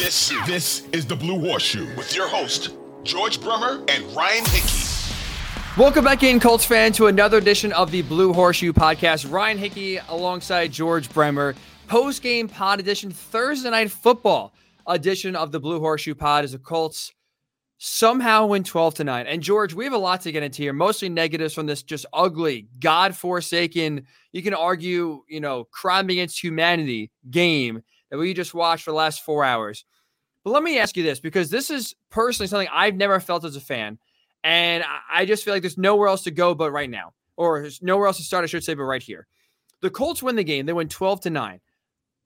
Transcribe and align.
This, 0.00 0.32
this 0.46 0.88
is 0.92 1.04
the 1.04 1.14
Blue 1.14 1.38
Horseshoe 1.38 1.94
with 1.94 2.16
your 2.16 2.26
host, 2.26 2.70
George 3.02 3.38
Bremer 3.38 3.84
and 3.86 4.02
Ryan 4.16 4.46
Hickey. 4.46 4.82
Welcome 5.76 6.04
back 6.04 6.22
in, 6.22 6.40
Colts 6.40 6.64
fan, 6.64 6.92
to 6.92 7.08
another 7.08 7.36
edition 7.36 7.70
of 7.74 7.90
the 7.90 8.00
Blue 8.00 8.32
Horseshoe 8.32 8.72
podcast. 8.72 9.30
Ryan 9.30 9.58
Hickey 9.58 9.98
alongside 10.08 10.72
George 10.72 11.12
Bremer. 11.12 11.54
Post 11.86 12.22
game 12.22 12.48
pod 12.48 12.80
edition, 12.80 13.10
Thursday 13.10 13.68
night 13.68 13.90
football 13.90 14.54
edition 14.86 15.36
of 15.36 15.52
the 15.52 15.60
Blue 15.60 15.80
Horseshoe 15.80 16.14
pod 16.14 16.44
as 16.44 16.52
the 16.52 16.58
Colts 16.58 17.12
somehow 17.76 18.46
win 18.46 18.64
12 18.64 18.94
to 18.94 19.04
9. 19.04 19.26
And 19.26 19.42
George, 19.42 19.74
we 19.74 19.84
have 19.84 19.92
a 19.92 19.98
lot 19.98 20.22
to 20.22 20.32
get 20.32 20.42
into 20.42 20.62
here, 20.62 20.72
mostly 20.72 21.10
negatives 21.10 21.52
from 21.52 21.66
this 21.66 21.82
just 21.82 22.06
ugly, 22.14 22.68
God 22.78 23.14
forsaken, 23.14 24.06
you 24.32 24.42
can 24.42 24.54
argue, 24.54 25.24
you 25.28 25.40
know, 25.40 25.64
crime 25.64 26.08
against 26.08 26.42
humanity 26.42 27.10
game 27.30 27.82
that 28.10 28.18
we 28.18 28.34
just 28.34 28.54
watched 28.54 28.84
for 28.84 28.90
the 28.90 28.96
last 28.96 29.24
four 29.24 29.44
hours. 29.44 29.84
But 30.44 30.50
let 30.50 30.62
me 30.62 30.78
ask 30.78 30.96
you 30.96 31.02
this 31.02 31.20
because 31.20 31.50
this 31.50 31.70
is 31.70 31.94
personally 32.10 32.48
something 32.48 32.68
I've 32.72 32.96
never 32.96 33.20
felt 33.20 33.44
as 33.44 33.56
a 33.56 33.60
fan. 33.60 33.98
And 34.42 34.84
I 35.12 35.26
just 35.26 35.44
feel 35.44 35.52
like 35.52 35.62
there's 35.62 35.78
nowhere 35.78 36.08
else 36.08 36.22
to 36.22 36.30
go 36.30 36.54
but 36.54 36.72
right 36.72 36.88
now, 36.88 37.12
or 37.36 37.60
there's 37.60 37.82
nowhere 37.82 38.06
else 38.06 38.16
to 38.16 38.22
start, 38.22 38.42
I 38.42 38.46
should 38.46 38.64
say, 38.64 38.74
but 38.74 38.84
right 38.84 39.02
here. 39.02 39.26
The 39.82 39.90
Colts 39.90 40.22
win 40.22 40.36
the 40.36 40.44
game. 40.44 40.66
They 40.66 40.72
win 40.72 40.88
12 40.88 41.20
to 41.22 41.30
9. 41.30 41.60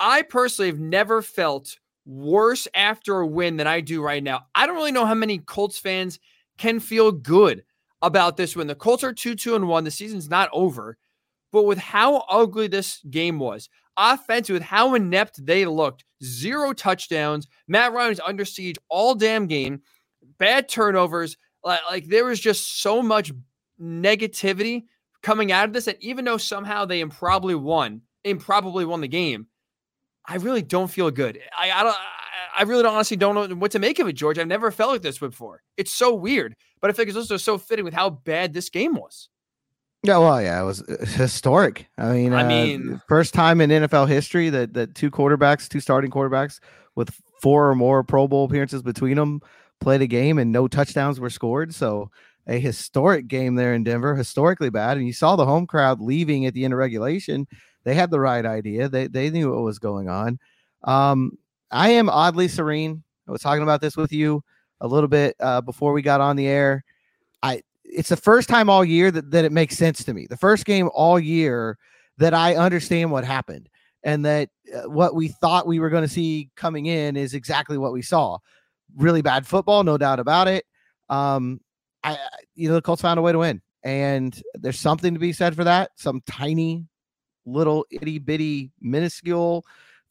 I 0.00 0.22
personally 0.22 0.70
have 0.70 0.80
never 0.80 1.22
felt 1.22 1.78
worse 2.06 2.68
after 2.74 3.20
a 3.20 3.26
win 3.26 3.56
than 3.56 3.66
I 3.66 3.80
do 3.80 4.02
right 4.02 4.22
now. 4.22 4.46
I 4.54 4.66
don't 4.66 4.76
really 4.76 4.92
know 4.92 5.06
how 5.06 5.14
many 5.14 5.38
Colts 5.38 5.78
fans 5.78 6.20
can 6.58 6.78
feel 6.78 7.10
good 7.10 7.64
about 8.02 8.36
this 8.36 8.54
win. 8.54 8.66
The 8.66 8.74
Colts 8.74 9.02
are 9.02 9.12
2 9.12 9.34
2 9.34 9.56
and 9.56 9.68
1. 9.68 9.84
The 9.84 9.90
season's 9.90 10.28
not 10.28 10.50
over. 10.52 10.98
But 11.50 11.64
with 11.64 11.78
how 11.78 12.24
ugly 12.28 12.66
this 12.66 13.00
game 13.10 13.38
was, 13.38 13.68
offensive, 13.96 14.54
with 14.54 14.62
how 14.62 14.94
inept 14.94 15.44
they 15.44 15.66
looked, 15.66 16.04
zero 16.22 16.72
touchdowns, 16.72 17.46
Matt 17.68 17.92
Ryan 17.92 18.10
was 18.10 18.20
under 18.20 18.44
siege 18.44 18.76
all 18.88 19.14
damn 19.14 19.46
game, 19.46 19.82
bad 20.38 20.68
turnovers. 20.68 21.36
Like, 21.62 21.80
like 21.90 22.06
there 22.06 22.24
was 22.24 22.40
just 22.40 22.82
so 22.82 23.02
much 23.02 23.32
negativity 23.80 24.84
coming 25.22 25.52
out 25.52 25.66
of 25.66 25.72
this 25.72 25.86
that 25.86 26.02
even 26.02 26.24
though 26.24 26.36
somehow 26.36 26.84
they 26.84 27.00
improbably 27.00 27.54
won, 27.54 28.02
improbably 28.24 28.84
won 28.84 29.00
the 29.00 29.08
game, 29.08 29.46
I 30.26 30.36
really 30.36 30.62
don't 30.62 30.90
feel 30.90 31.10
good. 31.10 31.40
I, 31.56 31.70
I 31.70 31.82
don't. 31.82 31.96
I 32.56 32.62
really 32.62 32.84
don't 32.84 32.94
honestly 32.94 33.16
don't 33.16 33.34
know 33.34 33.56
what 33.56 33.72
to 33.72 33.80
make 33.80 33.98
of 33.98 34.06
it, 34.06 34.12
George. 34.12 34.38
I've 34.38 34.46
never 34.46 34.70
felt 34.70 34.92
like 34.92 35.02
this 35.02 35.18
before. 35.18 35.62
It's 35.76 35.90
so 35.90 36.14
weird, 36.14 36.54
but 36.80 36.88
I 36.88 36.92
think 36.92 37.08
it's 37.08 37.18
also 37.18 37.36
so 37.36 37.58
fitting 37.58 37.84
with 37.84 37.94
how 37.94 38.10
bad 38.10 38.52
this 38.52 38.70
game 38.70 38.94
was. 38.94 39.28
Yeah, 40.04 40.18
well, 40.18 40.40
yeah, 40.40 40.60
it 40.60 40.64
was 40.64 40.82
uh, 40.82 41.04
historic. 41.04 41.88
I 41.98 42.12
mean, 42.12 42.32
I 42.32 42.44
uh, 42.44 42.48
mean, 42.48 43.02
first 43.08 43.34
time 43.34 43.60
in 43.60 43.70
NFL 43.70 44.08
history 44.08 44.50
that 44.50 44.74
that 44.74 44.94
two 44.94 45.10
quarterbacks, 45.10 45.68
two 45.68 45.80
starting 45.80 46.10
quarterbacks 46.10 46.60
with 46.94 47.10
four 47.42 47.68
or 47.68 47.74
more 47.74 48.04
Pro 48.04 48.28
Bowl 48.28 48.44
appearances 48.44 48.82
between 48.82 49.16
them 49.16 49.40
played 49.80 50.02
a 50.02 50.06
game 50.06 50.38
and 50.38 50.52
no 50.52 50.68
touchdowns 50.68 51.18
were 51.18 51.30
scored. 51.30 51.74
So 51.74 52.10
a 52.46 52.58
historic 52.58 53.26
game 53.26 53.54
there 53.54 53.74
in 53.74 53.82
Denver, 53.84 54.14
historically 54.14 54.70
bad. 54.70 54.96
And 54.98 55.06
you 55.06 55.12
saw 55.12 55.34
the 55.34 55.46
home 55.46 55.66
crowd 55.66 56.00
leaving 56.00 56.46
at 56.46 56.54
the 56.54 56.64
end 56.64 56.74
of 56.74 56.78
regulation 56.78 57.46
they 57.84 57.94
had 57.94 58.10
the 58.10 58.20
right 58.20 58.44
idea. 58.44 58.88
They 58.88 59.06
they 59.06 59.30
knew 59.30 59.52
what 59.52 59.62
was 59.62 59.78
going 59.78 60.08
on. 60.08 60.38
Um, 60.82 61.38
I 61.70 61.90
am 61.90 62.08
oddly 62.08 62.48
serene. 62.48 63.02
I 63.28 63.32
was 63.32 63.42
talking 63.42 63.62
about 63.62 63.80
this 63.80 63.96
with 63.96 64.12
you 64.12 64.42
a 64.80 64.88
little 64.88 65.08
bit 65.08 65.36
uh, 65.40 65.60
before 65.60 65.92
we 65.92 66.02
got 66.02 66.20
on 66.20 66.36
the 66.36 66.46
air. 66.46 66.84
It's 67.84 68.08
the 68.08 68.16
first 68.16 68.48
time 68.48 68.68
all 68.68 68.84
year 68.84 69.10
that, 69.10 69.30
that 69.30 69.44
it 69.44 69.52
makes 69.52 69.76
sense 69.76 70.02
to 70.04 70.14
me. 70.14 70.26
The 70.26 70.36
first 70.36 70.64
game 70.64 70.90
all 70.94 71.18
year 71.18 71.78
that 72.18 72.34
I 72.34 72.56
understand 72.56 73.10
what 73.10 73.24
happened 73.24 73.68
and 74.02 74.24
that 74.24 74.50
uh, 74.74 74.88
what 74.88 75.14
we 75.14 75.28
thought 75.28 75.66
we 75.66 75.80
were 75.80 75.90
going 75.90 76.04
to 76.04 76.08
see 76.08 76.50
coming 76.56 76.86
in 76.86 77.16
is 77.16 77.34
exactly 77.34 77.78
what 77.78 77.92
we 77.92 78.02
saw. 78.02 78.38
Really 78.96 79.22
bad 79.22 79.46
football, 79.46 79.82
no 79.82 79.98
doubt 79.98 80.20
about 80.20 80.46
it. 80.46 80.64
Um, 81.08 81.60
I, 82.02 82.18
you 82.54 82.68
know, 82.68 82.74
the 82.74 82.82
Colts 82.82 83.02
found 83.02 83.18
a 83.18 83.22
way 83.22 83.32
to 83.32 83.38
win, 83.38 83.62
and 83.82 84.40
there's 84.54 84.78
something 84.78 85.14
to 85.14 85.20
be 85.20 85.32
said 85.32 85.56
for 85.56 85.64
that. 85.64 85.90
Some 85.96 86.22
tiny 86.26 86.86
little 87.46 87.86
itty 87.90 88.18
bitty 88.18 88.70
minuscule 88.80 89.64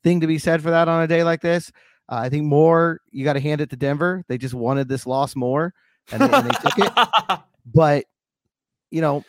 thing 0.04 0.20
to 0.22 0.28
be 0.28 0.38
said 0.38 0.62
for 0.62 0.72
that 0.72 0.88
on 0.88 1.04
a 1.04 1.08
day 1.08 1.24
like 1.24 1.42
this. 1.42 1.72
Uh, 2.10 2.16
I 2.16 2.30
think 2.30 2.46
more 2.46 3.00
you 3.12 3.24
got 3.24 3.34
to 3.34 3.40
hand 3.40 3.62
it 3.62 3.70
to 3.70 3.76
Denver. 3.76 4.24
They 4.28 4.38
just 4.38 4.54
wanted 4.54 4.90
this 4.90 5.06
loss 5.06 5.36
more, 5.36 5.74
and 6.12 6.22
they, 6.22 6.32
and 6.32 6.46
they 6.46 6.56
took 6.56 6.80
it. 6.80 7.40
But 7.66 8.06
you 8.92 9.02
know, 9.02 9.24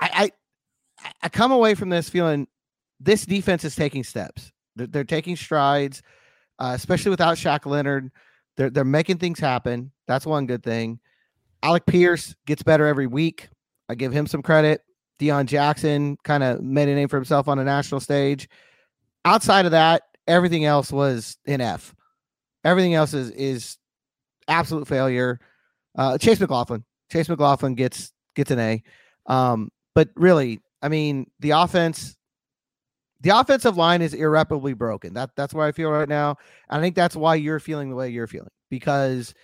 I, 0.00 0.30
I 1.02 1.10
I 1.22 1.28
come 1.28 1.52
away 1.52 1.74
from 1.74 1.88
this 1.88 2.08
feeling 2.08 2.46
this 3.00 3.26
defense 3.26 3.64
is 3.64 3.74
taking 3.74 4.04
steps. 4.04 4.52
They're, 4.76 4.86
they're 4.86 5.04
taking 5.04 5.36
strides, 5.36 6.02
uh, 6.58 6.72
especially 6.74 7.10
without 7.10 7.36
Shaq 7.36 7.66
Leonard. 7.66 8.10
They're 8.56 8.70
they're 8.70 8.84
making 8.84 9.18
things 9.18 9.40
happen. 9.40 9.92
That's 10.06 10.26
one 10.26 10.46
good 10.46 10.62
thing. 10.62 11.00
Alec 11.62 11.86
Pierce 11.86 12.34
gets 12.46 12.62
better 12.62 12.86
every 12.86 13.06
week. 13.06 13.48
I 13.88 13.94
give 13.94 14.12
him 14.12 14.26
some 14.26 14.42
credit. 14.42 14.82
Deon 15.20 15.46
Jackson 15.46 16.16
kind 16.24 16.42
of 16.42 16.60
made 16.60 16.88
a 16.88 16.94
name 16.94 17.08
for 17.08 17.16
himself 17.16 17.46
on 17.46 17.58
a 17.58 17.64
national 17.64 18.00
stage. 18.00 18.48
Outside 19.24 19.66
of 19.66 19.70
that, 19.70 20.02
everything 20.26 20.64
else 20.64 20.90
was 20.90 21.36
in 21.44 21.60
F. 21.60 21.94
Everything 22.64 22.94
else 22.94 23.14
is 23.14 23.30
is 23.30 23.78
absolute 24.48 24.88
failure. 24.88 25.40
Uh, 25.96 26.18
Chase 26.18 26.40
McLaughlin, 26.40 26.84
Chase 27.12 27.28
McLaughlin 27.28 27.74
gets 27.74 28.10
gets 28.34 28.50
an 28.50 28.58
A. 28.58 28.82
Um, 29.26 29.70
but 29.94 30.08
really, 30.16 30.60
I 30.80 30.88
mean, 30.88 31.30
the 31.40 31.50
offense, 31.50 32.16
the 33.20 33.30
offensive 33.30 33.76
line 33.76 34.00
is 34.00 34.14
irreparably 34.14 34.72
broken. 34.72 35.12
That 35.12 35.30
that's 35.36 35.52
where 35.52 35.66
I 35.66 35.72
feel 35.72 35.90
right 35.90 36.08
now. 36.08 36.36
I 36.70 36.80
think 36.80 36.96
that's 36.96 37.14
why 37.14 37.34
you're 37.34 37.60
feeling 37.60 37.90
the 37.90 37.96
way 37.96 38.08
you're 38.08 38.26
feeling 38.26 38.48
because 38.70 39.34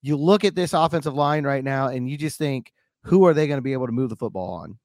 you 0.00 0.16
look 0.16 0.44
at 0.46 0.54
this 0.54 0.72
offensive 0.72 1.14
line 1.14 1.44
right 1.44 1.62
now 1.62 1.88
and 1.88 2.08
you 2.08 2.16
just 2.16 2.38
think, 2.38 2.72
who 3.04 3.26
are 3.26 3.34
they 3.34 3.46
going 3.46 3.58
to 3.58 3.62
be 3.62 3.74
able 3.74 3.86
to 3.86 3.92
move 3.92 4.08
the 4.08 4.16
football 4.16 4.54
on? 4.54 4.78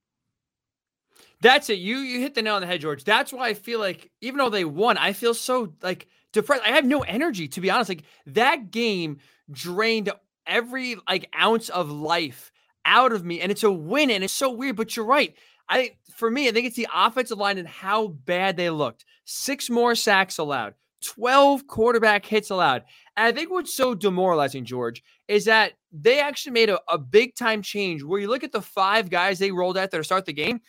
That's 1.39 1.69
it. 1.69 1.79
You 1.79 1.99
you 1.99 2.19
hit 2.19 2.35
the 2.35 2.41
nail 2.41 2.55
on 2.55 2.61
the 2.61 2.67
head, 2.67 2.81
George. 2.81 3.05
That's 3.05 3.31
why 3.31 3.47
I 3.47 3.53
feel 3.53 3.79
like 3.79 4.11
even 4.19 4.39
though 4.39 4.49
they 4.49 4.65
won, 4.65 4.97
I 4.97 5.13
feel 5.13 5.33
so 5.33 5.73
like 5.81 6.07
depressed. 6.33 6.63
I 6.65 6.71
have 6.71 6.85
no 6.85 7.01
energy 7.01 7.47
to 7.47 7.61
be 7.61 7.71
honest. 7.71 7.89
Like 7.89 8.03
that 8.25 8.71
game 8.71 9.19
drained 9.49 10.11
every 10.47 10.97
like 11.07 11.29
ounce 11.39 11.69
of 11.69 11.91
life 11.91 12.51
out 12.85 13.11
of 13.11 13.25
me, 13.25 13.41
and 13.41 13.51
it's 13.51 13.63
a 13.63 13.71
win, 13.71 14.11
and 14.11 14.23
it's 14.23 14.33
so 14.33 14.51
weird. 14.51 14.75
But 14.75 14.95
you're 14.95 15.05
right. 15.05 15.33
I 15.69 15.95
for 16.15 16.29
me, 16.29 16.47
I 16.47 16.51
think 16.51 16.67
it's 16.67 16.75
the 16.75 16.87
offensive 16.93 17.37
line 17.37 17.57
and 17.57 17.67
how 17.67 18.07
bad 18.07 18.57
they 18.57 18.69
looked. 18.69 19.05
Six 19.25 19.69
more 19.69 19.95
sacks 19.95 20.37
allowed, 20.37 20.75
12 21.01 21.67
quarterback 21.67 22.25
hits 22.25 22.49
allowed. 22.49 22.83
And 23.17 23.27
I 23.27 23.31
think 23.31 23.51
what's 23.51 23.73
so 23.73 23.95
demoralizing, 23.95 24.65
George, 24.65 25.03
is 25.27 25.45
that 25.45 25.73
they 25.91 26.19
actually 26.19 26.53
made 26.53 26.69
a, 26.69 26.79
a 26.89 26.97
big 26.97 27.35
time 27.35 27.61
change 27.61 28.03
where 28.03 28.19
you 28.19 28.27
look 28.27 28.43
at 28.43 28.51
the 28.51 28.61
five 28.61 29.09
guys 29.09 29.39
they 29.39 29.51
rolled 29.51 29.77
out 29.77 29.91
there 29.91 30.01
to 30.01 30.05
start 30.05 30.25
the 30.25 30.33
game. 30.33 30.61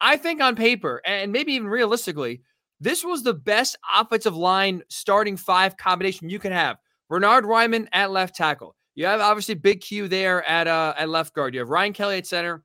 I 0.00 0.16
think 0.16 0.40
on 0.40 0.54
paper 0.54 1.02
and 1.04 1.32
maybe 1.32 1.52
even 1.54 1.68
realistically, 1.68 2.42
this 2.80 3.04
was 3.04 3.22
the 3.22 3.34
best 3.34 3.76
offensive 3.94 4.36
line 4.36 4.82
starting 4.88 5.36
five 5.36 5.76
combination 5.76 6.30
you 6.30 6.38
can 6.38 6.52
have. 6.52 6.76
Bernard 7.08 7.44
Raimann 7.44 7.88
at 7.92 8.10
left 8.10 8.36
tackle. 8.36 8.76
You 8.98 9.06
have 9.06 9.20
obviously 9.20 9.54
Big 9.54 9.80
Q 9.80 10.08
there 10.08 10.42
at 10.42 10.66
uh, 10.66 10.92
at 10.98 11.08
left 11.08 11.32
guard. 11.32 11.54
You 11.54 11.60
have 11.60 11.68
Ryan 11.68 11.92
Kelly 11.92 12.18
at 12.18 12.26
center. 12.26 12.64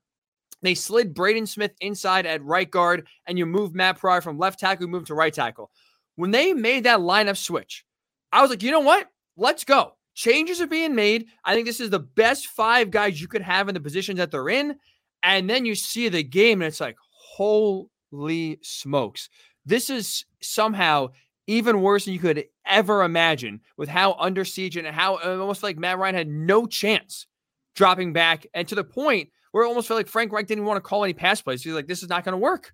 They 0.62 0.74
slid 0.74 1.14
Braden 1.14 1.46
Smith 1.46 1.70
inside 1.80 2.26
at 2.26 2.42
right 2.42 2.68
guard, 2.68 3.06
and 3.28 3.38
you 3.38 3.46
move 3.46 3.72
Matt 3.72 4.00
Pryor 4.00 4.20
from 4.20 4.36
left 4.36 4.58
tackle, 4.58 4.88
move 4.88 5.06
to 5.06 5.14
right 5.14 5.32
tackle. 5.32 5.70
When 6.16 6.32
they 6.32 6.52
made 6.52 6.86
that 6.86 6.98
lineup 6.98 7.36
switch, 7.36 7.84
I 8.32 8.42
was 8.42 8.50
like, 8.50 8.64
you 8.64 8.72
know 8.72 8.80
what? 8.80 9.08
Let's 9.36 9.62
go. 9.62 9.92
Changes 10.16 10.60
are 10.60 10.66
being 10.66 10.96
made. 10.96 11.26
I 11.44 11.54
think 11.54 11.68
this 11.68 11.78
is 11.78 11.90
the 11.90 12.00
best 12.00 12.48
five 12.48 12.90
guys 12.90 13.20
you 13.20 13.28
could 13.28 13.42
have 13.42 13.68
in 13.68 13.74
the 13.74 13.80
positions 13.80 14.18
that 14.18 14.32
they're 14.32 14.48
in. 14.48 14.74
And 15.22 15.48
then 15.48 15.64
you 15.64 15.76
see 15.76 16.08
the 16.08 16.24
game, 16.24 16.62
and 16.62 16.66
it's 16.66 16.80
like, 16.80 16.96
holy 17.36 18.58
smokes. 18.60 19.28
This 19.64 19.88
is 19.88 20.24
somehow 20.42 21.10
even 21.46 21.80
worse 21.80 22.04
than 22.04 22.14
you 22.14 22.20
could 22.20 22.44
ever 22.66 23.02
imagine 23.02 23.60
with 23.76 23.88
how 23.88 24.14
under 24.14 24.44
siege 24.44 24.76
and 24.76 24.86
how 24.86 25.16
uh, 25.16 25.38
almost 25.38 25.62
like 25.62 25.78
Matt 25.78 25.98
Ryan 25.98 26.14
had 26.14 26.28
no 26.28 26.66
chance 26.66 27.26
dropping 27.74 28.12
back. 28.12 28.46
And 28.54 28.66
to 28.68 28.74
the 28.74 28.84
point 28.84 29.30
where 29.52 29.64
it 29.64 29.68
almost 29.68 29.88
felt 29.88 29.98
like 29.98 30.08
Frank 30.08 30.32
Reich 30.32 30.46
didn't 30.46 30.64
want 30.64 30.78
to 30.78 30.80
call 30.80 31.04
any 31.04 31.12
pass 31.12 31.40
plays. 31.40 31.62
He's 31.62 31.74
like, 31.74 31.86
this 31.86 32.02
is 32.02 32.08
not 32.08 32.24
going 32.24 32.32
to 32.32 32.38
work. 32.38 32.72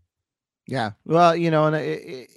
Yeah. 0.67 0.93
Well, 1.05 1.35
you 1.35 1.51
know, 1.51 1.67
and 1.67 1.77
it, 1.77 2.03
it, 2.05 2.31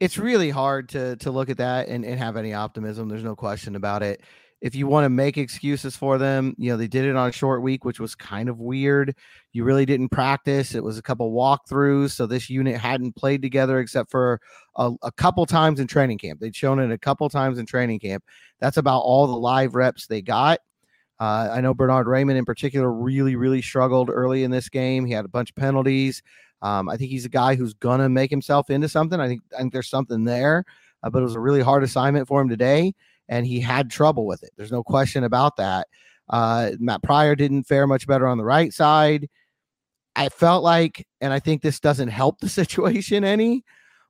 it's 0.00 0.18
really 0.18 0.50
hard 0.50 0.88
to 0.90 1.16
to 1.16 1.30
look 1.30 1.50
at 1.50 1.58
that 1.58 1.88
and, 1.88 2.04
and 2.04 2.18
have 2.18 2.36
any 2.36 2.54
optimism. 2.54 3.08
There's 3.08 3.22
no 3.22 3.36
question 3.36 3.76
about 3.76 4.02
it 4.02 4.22
if 4.60 4.74
you 4.74 4.86
want 4.86 5.04
to 5.04 5.10
make 5.10 5.36
excuses 5.36 5.96
for 5.96 6.18
them, 6.18 6.54
you 6.56 6.70
know, 6.70 6.76
they 6.76 6.88
did 6.88 7.04
it 7.04 7.14
on 7.14 7.28
a 7.28 7.32
short 7.32 7.62
week, 7.62 7.84
which 7.84 8.00
was 8.00 8.14
kind 8.14 8.48
of 8.48 8.58
weird. 8.58 9.14
You 9.52 9.64
really 9.64 9.84
didn't 9.84 10.08
practice. 10.08 10.74
It 10.74 10.82
was 10.82 10.96
a 10.96 11.02
couple 11.02 11.32
walkthroughs. 11.32 12.12
So 12.12 12.26
this 12.26 12.48
unit 12.48 12.76
hadn't 12.76 13.16
played 13.16 13.42
together 13.42 13.78
except 13.80 14.10
for 14.10 14.40
a, 14.76 14.92
a 15.02 15.12
couple 15.12 15.44
times 15.46 15.78
in 15.78 15.86
training 15.86 16.18
camp. 16.18 16.40
They'd 16.40 16.56
shown 16.56 16.78
it 16.80 16.90
a 16.90 16.98
couple 16.98 17.28
times 17.28 17.58
in 17.58 17.66
training 17.66 18.00
camp. 18.00 18.24
That's 18.58 18.78
about 18.78 19.00
all 19.00 19.26
the 19.26 19.36
live 19.36 19.74
reps 19.74 20.06
they 20.06 20.22
got. 20.22 20.60
Uh, 21.20 21.48
I 21.52 21.60
know 21.60 21.74
Bernard 21.74 22.06
Raimann 22.06 22.36
in 22.36 22.44
particular 22.44 22.92
really, 22.92 23.36
really 23.36 23.62
struggled 23.62 24.10
early 24.10 24.42
in 24.42 24.50
this 24.50 24.68
game. 24.68 25.04
He 25.04 25.12
had 25.12 25.24
a 25.24 25.28
bunch 25.28 25.50
of 25.50 25.56
penalties. 25.56 26.22
Um, 26.62 26.88
I 26.88 26.96
think 26.96 27.10
he's 27.10 27.24
a 27.26 27.30
guy 27.30 27.54
who's 27.54 27.74
gonna 27.74 28.08
make 28.08 28.30
himself 28.30 28.70
into 28.70 28.88
something. 28.88 29.20
I 29.20 29.28
think 29.28 29.42
I 29.54 29.58
think 29.58 29.72
there's 29.72 29.90
something 29.90 30.24
there. 30.24 30.64
uh, 31.02 31.10
but 31.10 31.20
it 31.20 31.24
was 31.24 31.34
a 31.34 31.40
really 31.40 31.60
hard 31.62 31.84
assignment 31.84 32.28
for 32.28 32.40
him 32.40 32.48
today, 32.48 32.94
and 33.28 33.46
he 33.46 33.60
had 33.60 33.90
trouble 33.90 34.26
with 34.26 34.42
it. 34.42 34.50
There's 34.56 34.72
no 34.72 34.82
question 34.82 35.24
about 35.24 35.56
that. 35.56 35.88
Uh, 36.28 36.72
Matt 36.78 37.02
Pryor 37.02 37.36
didn't 37.36 37.64
fare 37.64 37.86
much 37.86 38.06
better 38.06 38.26
on 38.26 38.38
the 38.38 38.44
right 38.44 38.72
side. 38.72 39.28
I 40.14 40.28
felt 40.28 40.64
like, 40.64 41.06
and 41.20 41.32
I 41.32 41.38
think 41.38 41.62
this 41.62 41.80
doesn't 41.80 42.08
help 42.08 42.40
the 42.40 42.48
situation 42.48 43.24
any, 43.24 43.64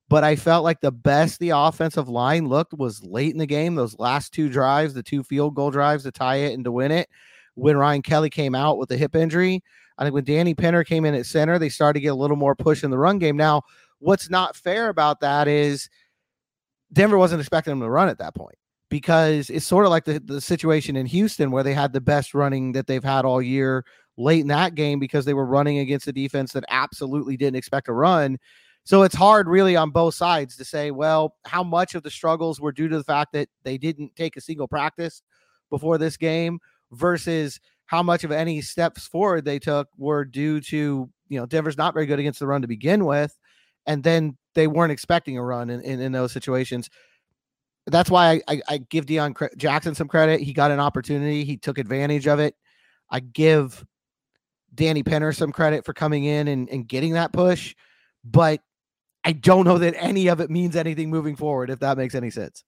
but 0.09 0.25
I 0.25 0.37
felt 0.37 0.65
like 0.65 0.81
the 0.81 0.93
best 0.93 1.41
the 1.41 1.51
offensive 1.51 2.09
line 2.09 2.49
looked 2.49 2.75
was 2.75 3.05
late 3.05 3.33
in 3.33 3.39
the 3.39 3.47
game. 3.47 3.75
Those 3.75 3.99
last 3.99 4.33
two 4.33 4.49
drives, 4.49 4.95
the 4.95 5.03
two 5.03 5.23
field 5.23 5.55
goal 5.55 5.71
drives 5.71 6.05
to 6.05 6.13
tie 6.13 6.37
it 6.37 6.55
and 6.55 6.65
to 6.65 6.73
win 6.73 6.93
it, 6.93 7.09
when 7.55 7.77
Ryan 7.77 8.03
Kelly 8.03 8.31
came 8.31 8.55
out 8.55 8.79
with 8.79 8.91
a 8.93 8.97
hip 8.97 9.17
injury. 9.17 9.63
I 9.99 10.05
think 10.05 10.15
when 10.15 10.25
Danny 10.25 10.55
Pinter 10.55 10.85
came 10.85 11.05
in 11.07 11.15
at 11.15 11.27
center, 11.27 11.59
they 11.59 11.71
started 11.71 11.99
to 11.99 12.03
get 12.03 12.09
a 12.09 12.15
little 12.15 12.37
more 12.37 12.55
push 12.55 12.85
in 12.85 12.91
the 12.91 12.99
run 12.99 13.19
game. 13.19 13.37
Now, 13.37 13.63
what's 13.99 14.29
not 14.29 14.55
fair 14.55 14.91
about 14.91 15.21
that 15.21 15.49
is 15.49 15.89
Denver 16.93 17.19
wasn't 17.19 17.41
expecting 17.41 17.73
them 17.73 17.81
to 17.81 17.91
run 17.91 18.09
at 18.09 18.19
that 18.19 18.35
point 18.35 18.57
because 18.89 19.51
it's 19.51 19.67
sort 19.67 19.85
of 19.85 19.91
like 19.91 20.05
the, 20.05 20.21
the 20.21 20.41
situation 20.41 20.97
in 20.97 21.07
Houston 21.07 21.51
where 21.51 21.63
they 21.63 21.75
had 21.75 21.93
the 21.93 22.01
best 22.01 22.35
running 22.35 22.73
that 22.73 22.87
they've 22.87 23.03
had 23.03 23.25
all 23.25 23.43
year 23.43 23.85
late 24.17 24.41
in 24.41 24.49
that 24.49 24.75
game 24.75 24.99
because 24.99 25.25
they 25.25 25.35
were 25.35 25.47
running 25.47 25.79
against 25.79 26.07
a 26.09 26.13
defense 26.13 26.53
that 26.53 26.65
absolutely 26.69 27.37
didn't 27.37 27.57
expect 27.57 27.87
to 27.87 27.93
run. 27.93 28.39
So 28.85 29.03
it's 29.03 29.17
hard 29.17 29.49
really 29.49 29.75
on 29.75 29.91
both 29.91 30.15
sides 30.15 30.57
to 30.57 30.65
say, 30.65 30.93
well, 30.93 31.35
how 31.45 31.65
much 31.65 31.95
of 31.97 32.05
the 32.05 32.11
struggles 32.11 32.61
were 32.61 32.71
due 32.71 32.89
to 32.89 32.97
the 32.97 33.05
fact 33.05 33.33
that 33.33 33.49
they 33.65 33.79
didn't 33.79 34.15
take 34.15 34.37
a 34.37 34.41
single 34.41 34.69
practice 34.69 35.23
before 35.71 35.99
this 35.99 36.17
game 36.17 36.61
versus 36.93 37.59
how 37.87 38.03
much 38.03 38.23
of 38.23 38.31
any 38.31 38.61
steps 38.61 39.07
forward 39.07 39.45
they 39.45 39.59
took 39.59 39.89
were 39.97 40.25
due 40.25 40.61
to, 40.61 41.11
you 41.29 41.39
know, 41.41 41.47
Denver's 41.47 41.77
not 41.77 41.95
very 41.95 42.07
good 42.07 42.21
against 42.21 42.39
the 42.39 42.47
run 42.47 42.63
to 42.63 42.69
begin 42.69 43.05
with. 43.05 43.37
And 43.87 44.05
then 44.05 44.37
they 44.55 44.69
weren't 44.69 44.93
expecting 44.93 45.37
a 45.37 45.43
run 45.43 45.69
in, 45.69 45.81
in, 45.81 46.01
in 46.01 46.13
those 46.13 46.33
situations. 46.33 46.89
That's 47.87 48.11
why 48.11 48.33
I, 48.33 48.41
I, 48.49 48.63
I 48.69 48.79
give 48.79 49.07
Deon 49.07 49.57
Jackson 49.57 49.95
some 49.95 50.09
credit. 50.09 50.41
He 50.41 50.53
got 50.53 50.71
an 50.71 50.81
opportunity, 50.81 51.45
he 51.45 51.57
took 51.57 51.79
advantage 51.79 52.27
of 52.27 52.41
it. 52.41 52.55
I 53.11 53.21
give 53.21 53.85
Danny 54.75 55.03
Pinter 55.03 55.33
some 55.33 55.53
credit 55.53 55.85
for 55.85 55.93
coming 55.93 56.25
in 56.25 56.49
and, 56.49 56.69
and 56.69 56.87
getting 56.87 57.13
that 57.13 57.33
push, 57.33 57.75
but 58.25 58.61
I 59.25 59.33
don't 59.33 59.65
know 59.65 59.79
that 59.79 59.95
any 59.97 60.29
of 60.29 60.41
it 60.41 60.51
means 60.51 60.77
anything 60.77 61.11
moving 61.11 61.37
forward, 61.37 61.71
if 61.71 61.81
that 61.81 61.97
makes 61.97 62.15
any 62.15 62.31
sense. 62.31 62.63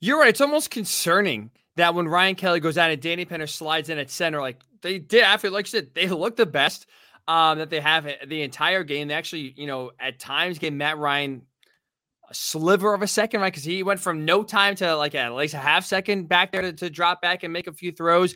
You're 0.00 0.18
right. 0.20 0.28
It's 0.28 0.40
almost 0.40 0.70
concerning 0.70 1.50
that 1.76 1.94
when 1.94 2.08
Ryan 2.08 2.34
Kelly 2.34 2.60
goes 2.60 2.76
out 2.76 2.90
and 2.90 3.00
Danny 3.00 3.24
Pinter 3.24 3.46
slides 3.46 3.88
in 3.88 3.98
at 3.98 4.10
center, 4.10 4.40
like 4.40 4.60
they 4.82 4.98
did 4.98 5.22
after, 5.22 5.48
like 5.50 5.66
you 5.66 5.70
said, 5.70 5.94
they 5.94 6.08
look 6.08 6.36
the 6.36 6.46
best 6.46 6.86
um, 7.28 7.58
that 7.58 7.70
they 7.70 7.80
have 7.80 8.06
the 8.26 8.42
entire 8.42 8.84
game. 8.84 9.08
They 9.08 9.14
actually, 9.14 9.54
you 9.56 9.66
know, 9.66 9.92
at 9.98 10.18
times 10.18 10.58
gave 10.58 10.72
Matt 10.72 10.98
Ryan 10.98 11.42
a 12.28 12.34
sliver 12.34 12.94
of 12.94 13.02
a 13.02 13.06
second, 13.06 13.40
right? 13.40 13.52
Because 13.52 13.64
he 13.64 13.82
went 13.82 14.00
from 14.00 14.24
no 14.24 14.42
time 14.42 14.74
to 14.76 14.96
like 14.96 15.14
at 15.14 15.32
least 15.34 15.54
a 15.54 15.58
half 15.58 15.84
second 15.84 16.28
back 16.28 16.52
there 16.52 16.62
to, 16.62 16.72
to 16.72 16.90
drop 16.90 17.22
back 17.22 17.42
and 17.42 17.52
make 17.52 17.66
a 17.66 17.72
few 17.72 17.92
throws. 17.92 18.34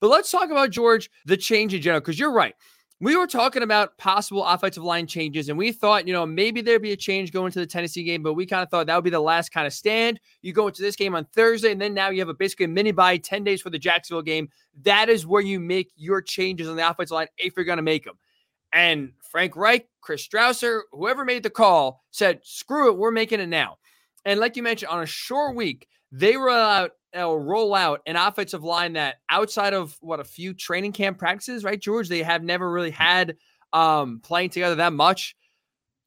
But 0.00 0.08
let's 0.08 0.30
talk 0.30 0.50
about 0.50 0.70
George, 0.70 1.10
the 1.26 1.36
change 1.36 1.74
in 1.74 1.82
general, 1.82 2.00
because 2.00 2.18
you're 2.18 2.32
right. 2.32 2.54
We 3.00 3.16
were 3.16 3.26
talking 3.26 3.64
about 3.64 3.98
possible 3.98 4.44
offensive 4.44 4.84
line 4.84 5.08
changes, 5.08 5.48
and 5.48 5.58
we 5.58 5.72
thought, 5.72 6.06
you 6.06 6.12
know, 6.12 6.24
maybe 6.24 6.60
there'd 6.60 6.82
be 6.82 6.92
a 6.92 6.96
change 6.96 7.32
going 7.32 7.50
to 7.50 7.58
the 7.58 7.66
Tennessee 7.66 8.04
game, 8.04 8.22
but 8.22 8.34
we 8.34 8.46
kind 8.46 8.62
of 8.62 8.70
thought 8.70 8.86
that 8.86 8.94
would 8.94 9.02
be 9.02 9.10
the 9.10 9.18
last 9.18 9.50
kind 9.50 9.66
of 9.66 9.72
stand. 9.72 10.20
You 10.40 10.52
go 10.52 10.68
into 10.68 10.82
this 10.82 10.94
game 10.94 11.16
on 11.16 11.24
Thursday, 11.24 11.72
and 11.72 11.80
then 11.80 11.94
now 11.94 12.10
you 12.10 12.20
have 12.20 12.28
a 12.28 12.34
basically 12.34 12.68
mini 12.68 12.92
bye 12.92 13.16
10 13.16 13.42
days 13.42 13.60
for 13.60 13.70
the 13.70 13.78
Jacksonville 13.78 14.22
game. 14.22 14.50
That 14.82 15.08
is 15.08 15.26
where 15.26 15.42
you 15.42 15.58
make 15.58 15.90
your 15.96 16.22
changes 16.22 16.68
on 16.68 16.76
the 16.76 16.88
offensive 16.88 17.14
line 17.16 17.26
if 17.38 17.54
you're 17.56 17.64
going 17.64 17.78
to 17.78 17.82
make 17.82 18.04
them. 18.04 18.18
And 18.72 19.12
Frank 19.30 19.56
Reich, 19.56 19.88
Chris 20.00 20.26
Strausser, 20.26 20.82
whoever 20.92 21.24
made 21.24 21.42
the 21.42 21.50
call 21.50 22.02
said, 22.10 22.40
screw 22.42 22.88
it, 22.88 22.96
we're 22.96 23.10
making 23.10 23.40
it 23.40 23.48
now. 23.48 23.78
And 24.24 24.40
like 24.40 24.56
you 24.56 24.62
mentioned, 24.62 24.90
on 24.90 25.02
a 25.02 25.06
short 25.06 25.56
week, 25.56 25.86
they 26.10 26.36
roll 26.36 26.56
out, 26.56 26.90
uh, 27.16 27.34
roll 27.34 27.74
out 27.74 28.00
an 28.06 28.16
offensive 28.16 28.64
line 28.64 28.94
that 28.94 29.16
outside 29.28 29.74
of 29.74 29.96
what 30.00 30.20
a 30.20 30.24
few 30.24 30.54
training 30.54 30.92
camp 30.92 31.18
practices, 31.18 31.64
right, 31.64 31.80
George, 31.80 32.08
they 32.08 32.22
have 32.22 32.42
never 32.42 32.70
really 32.70 32.90
had 32.90 33.36
um, 33.72 34.20
playing 34.22 34.50
together 34.50 34.76
that 34.76 34.92
much. 34.92 35.36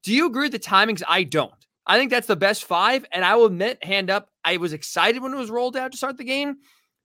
Do 0.03 0.13
you 0.13 0.27
agree 0.27 0.43
with 0.43 0.51
the 0.51 0.59
timings? 0.59 1.03
I 1.07 1.23
don't. 1.23 1.51
I 1.87 1.99
think 1.99 2.09
that's 2.09 2.27
the 2.27 2.35
best 2.35 2.65
five. 2.65 3.05
And 3.11 3.23
I 3.23 3.35
will 3.35 3.45
admit, 3.45 3.83
hand 3.83 4.09
up, 4.09 4.29
I 4.43 4.57
was 4.57 4.73
excited 4.73 5.21
when 5.21 5.33
it 5.33 5.37
was 5.37 5.51
rolled 5.51 5.75
out 5.75 5.91
to 5.91 5.97
start 5.97 6.17
the 6.17 6.23
game. 6.23 6.57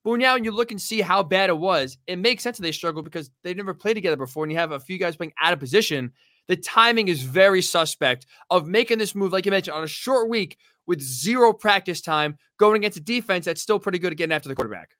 But 0.04 0.18
now 0.18 0.36
you 0.36 0.50
look 0.50 0.70
and 0.70 0.80
see 0.80 1.00
how 1.00 1.22
bad 1.22 1.50
it 1.50 1.58
was, 1.58 1.98
it 2.06 2.16
makes 2.16 2.42
sense 2.42 2.56
that 2.56 2.62
they 2.62 2.72
struggle 2.72 3.02
because 3.02 3.30
they 3.44 3.52
never 3.54 3.74
played 3.74 3.94
together 3.94 4.16
before. 4.16 4.44
And 4.44 4.52
you 4.52 4.58
have 4.58 4.72
a 4.72 4.80
few 4.80 4.98
guys 4.98 5.16
playing 5.16 5.34
out 5.40 5.52
of 5.52 5.60
position. 5.60 6.12
The 6.48 6.56
timing 6.56 7.08
is 7.08 7.22
very 7.22 7.62
suspect 7.62 8.26
of 8.48 8.66
making 8.66 8.98
this 8.98 9.14
move, 9.14 9.32
like 9.32 9.44
you 9.44 9.50
mentioned, 9.50 9.76
on 9.76 9.84
a 9.84 9.88
short 9.88 10.28
week 10.28 10.56
with 10.86 11.00
zero 11.00 11.52
practice 11.52 12.00
time, 12.00 12.36
going 12.58 12.76
against 12.76 12.96
a 12.96 13.02
defense 13.02 13.44
that's 13.44 13.62
still 13.62 13.78
pretty 13.78 13.98
good 13.98 14.12
at 14.12 14.18
getting 14.18 14.34
after 14.34 14.48
the 14.48 14.56
quarterback. 14.56 14.90